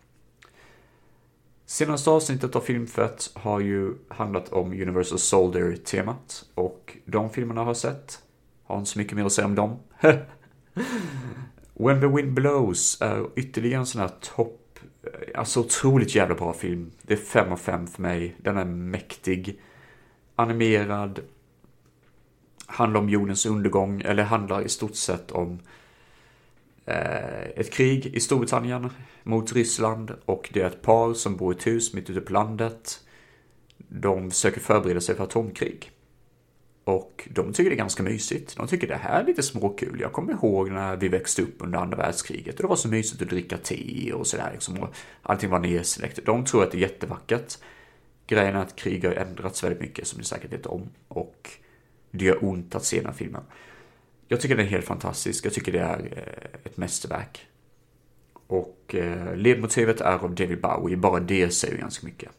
[1.68, 7.76] Senaste avsnittet av Filmfett har ju handlat om Universal Soldier-temat och de filmerna har jag
[7.76, 8.22] sett.
[8.64, 9.78] Har inte så mycket mer att säga om dem.
[11.74, 14.78] When the Wind Blows är ytterligare en sån här topp,
[15.34, 16.90] alltså otroligt jävla bra film.
[17.02, 18.36] Det är fem av fem för mig.
[18.38, 19.60] Den är mäktig.
[20.36, 21.20] Animerad.
[22.66, 25.60] Handlar om jordens undergång, eller handlar i stort sett om
[26.87, 28.91] Eh, ett krig i Storbritannien
[29.22, 32.32] mot Ryssland och det är ett par som bor i ett hus mitt ute på
[32.32, 33.01] landet.
[33.76, 35.91] De försöker förbereda sig för atomkrig.
[36.84, 38.57] Och de tycker det är ganska mysigt.
[38.57, 40.01] De tycker det här är lite småkul.
[40.01, 43.22] Jag kommer ihåg när vi växte upp under andra världskriget och det var så mysigt
[43.22, 44.82] att dricka te och sådär liksom.
[44.82, 46.18] Och allting var nedsläckt.
[46.26, 47.59] De tror att det är jättevackert.
[48.26, 50.89] Grejen är att krig har ändrats väldigt mycket som ni säkert vet om.
[51.09, 51.51] Och
[52.11, 53.43] det gör ont att se den här filmen.
[54.29, 55.47] Jag tycker den är helt fantastisk.
[55.47, 57.47] Jag tycker det är eh, ett mästerverk.
[58.47, 60.97] Och eh, ledmotivet är av David Bowie.
[60.97, 62.31] Bara det säger ganska mycket.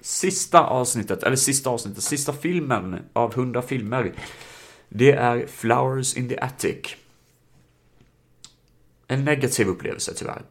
[0.00, 4.12] Sista avsnittet, eller sista avsnittet, sista filmen av 100 filmer.
[4.88, 6.96] Det är Flowers in the Attic.
[9.06, 10.42] En negativ upplevelse tyvärr.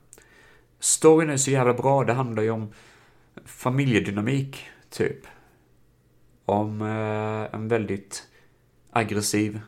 [0.80, 2.74] Storyn är så jävla bra, det handlar ju om
[3.45, 5.28] familjedynamik, typ.
[6.45, 8.28] Om eh, en väldigt
[8.91, 9.59] aggressiv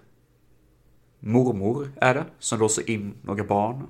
[1.19, 3.87] mormor är det, som låser in några barn,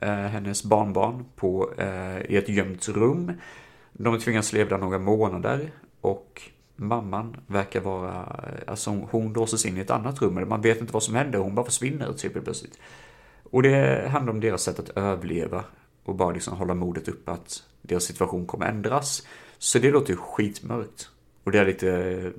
[0.00, 3.32] eh, hennes barnbarn, på, eh, i ett gömt rum.
[3.92, 6.42] De tvingas leva där några månader och
[6.76, 10.92] mamman verkar vara, eh, alltså hon låses in i ett annat rum, man vet inte
[10.92, 12.78] vad som händer, hon bara försvinner typ plötsligt.
[13.50, 15.64] Och det handlar om deras sätt att överleva
[16.04, 19.26] och bara liksom hålla modet uppe att deras situation kommer ändras.
[19.58, 21.10] Så det låter ju skitmörkt.
[21.44, 22.30] Och det är lite eh,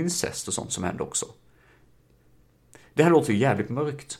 [0.00, 1.26] incest och sånt som händer också.
[2.94, 4.18] Det här låter ju jävligt mörkt.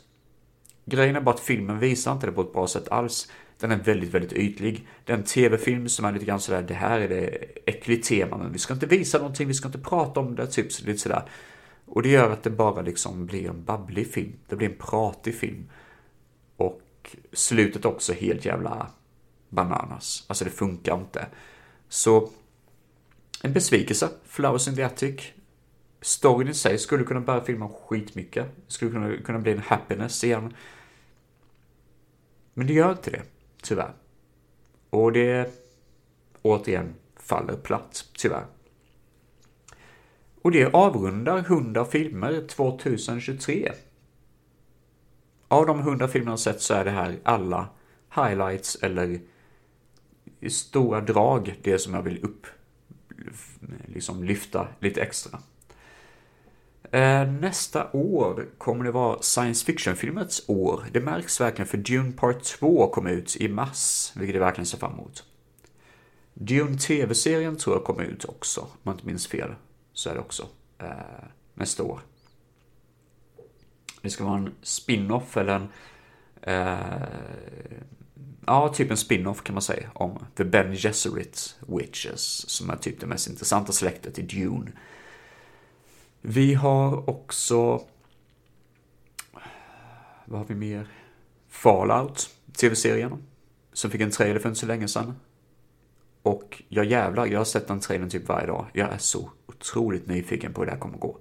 [0.85, 3.31] Grejen är bara att filmen visar inte det på ett bra sätt alls.
[3.59, 4.89] Den är väldigt, väldigt ytlig.
[5.05, 7.27] Det är en tv-film som är lite grann sådär, det här är det
[7.67, 10.87] äckligt tema, men vi ska inte visa någonting, vi ska inte prata om det, typ
[10.87, 11.29] lite sådär.
[11.87, 14.33] Och det gör att det bara liksom blir en babblig film.
[14.49, 15.71] Det blir en pratig film.
[16.57, 18.91] Och slutet också helt jävla
[19.49, 20.25] bananas.
[20.27, 21.27] Alltså det funkar inte.
[21.89, 22.31] Så
[23.43, 25.21] en besvikelse, Flowers in the Attic
[26.05, 28.47] storyn i sig skulle kunna bära filmen skitmycket.
[28.67, 30.55] Skulle kunna, kunna bli en happiness igen.
[32.55, 33.23] Men det gör inte det,
[33.63, 33.93] tyvärr.
[34.91, 35.51] Och det
[36.43, 38.47] återigen faller platt, tyvärr.
[40.43, 43.73] Och det avrundar 100 filmer 2023.
[45.49, 47.69] Av de 100 filmerna jag sett så är det här alla
[48.15, 49.21] highlights eller
[50.41, 52.47] i stora drag det som jag vill upp,
[53.87, 55.39] liksom lyfta lite extra.
[56.91, 60.85] Eh, nästa år kommer det vara science fiction-filmets år.
[60.93, 64.79] Det märks verkligen för Dune Part 2 kom ut i mars, vilket jag verkligen ser
[64.79, 65.25] fram emot.
[66.35, 69.55] Dune TV-serien tror jag kommer ut också, om jag inte minns fel.
[69.93, 70.49] Så är det också.
[70.79, 70.89] Eh,
[71.55, 72.01] nästa år.
[74.03, 75.69] Det ska vara en spin-off eller en...
[76.43, 77.09] Eh,
[78.47, 83.01] ja, typ en spin-off kan man säga om The Ben Gesserit Witches, som är typ
[83.01, 84.73] det mest intressanta släktet i Dune.
[86.27, 87.83] Vi har också...
[90.25, 90.89] Vad har vi mer?
[91.49, 93.23] Fallout, tv-serien,
[93.73, 95.15] som fick en trailer för inte så länge sedan.
[96.23, 98.67] Och jag jävlar, jag har sett den trailern typ varje dag.
[98.73, 101.19] Jag är så otroligt nyfiken på hur det här kommer gå.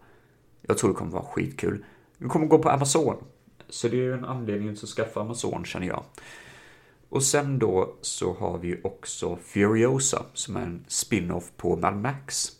[0.61, 1.85] Jag tror det kommer vara skitkul.
[2.17, 3.23] Den kommer gå på Amazon.
[3.69, 6.03] Så det är ju en anledning till att skaffa Amazon känner jag.
[7.09, 12.59] Och sen då så har vi också Furiosa som är en spin-off på Mad Max.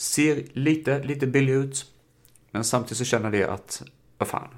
[0.00, 1.92] Ser lite, lite billig ut.
[2.50, 3.82] Men samtidigt så känner det att,
[4.18, 4.48] vad fan.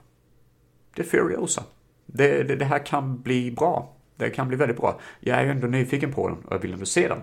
[0.95, 1.65] Det är Furiosa.
[2.07, 3.97] Det, det, det här kan bli bra.
[4.17, 5.01] Det kan bli väldigt bra.
[5.21, 7.23] Jag är ju ändå nyfiken på den och jag vill ändå se den.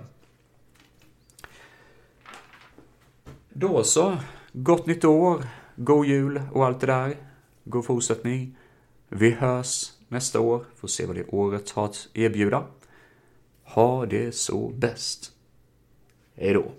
[3.49, 4.17] Då så.
[4.53, 5.43] Gott nytt år,
[5.75, 7.15] god jul och allt det där.
[7.63, 8.57] God fortsättning.
[9.09, 12.65] Vi hörs nästa år, får se vad det året har att erbjuda.
[13.63, 15.31] Ha det så bäst.
[16.35, 16.71] Hej då.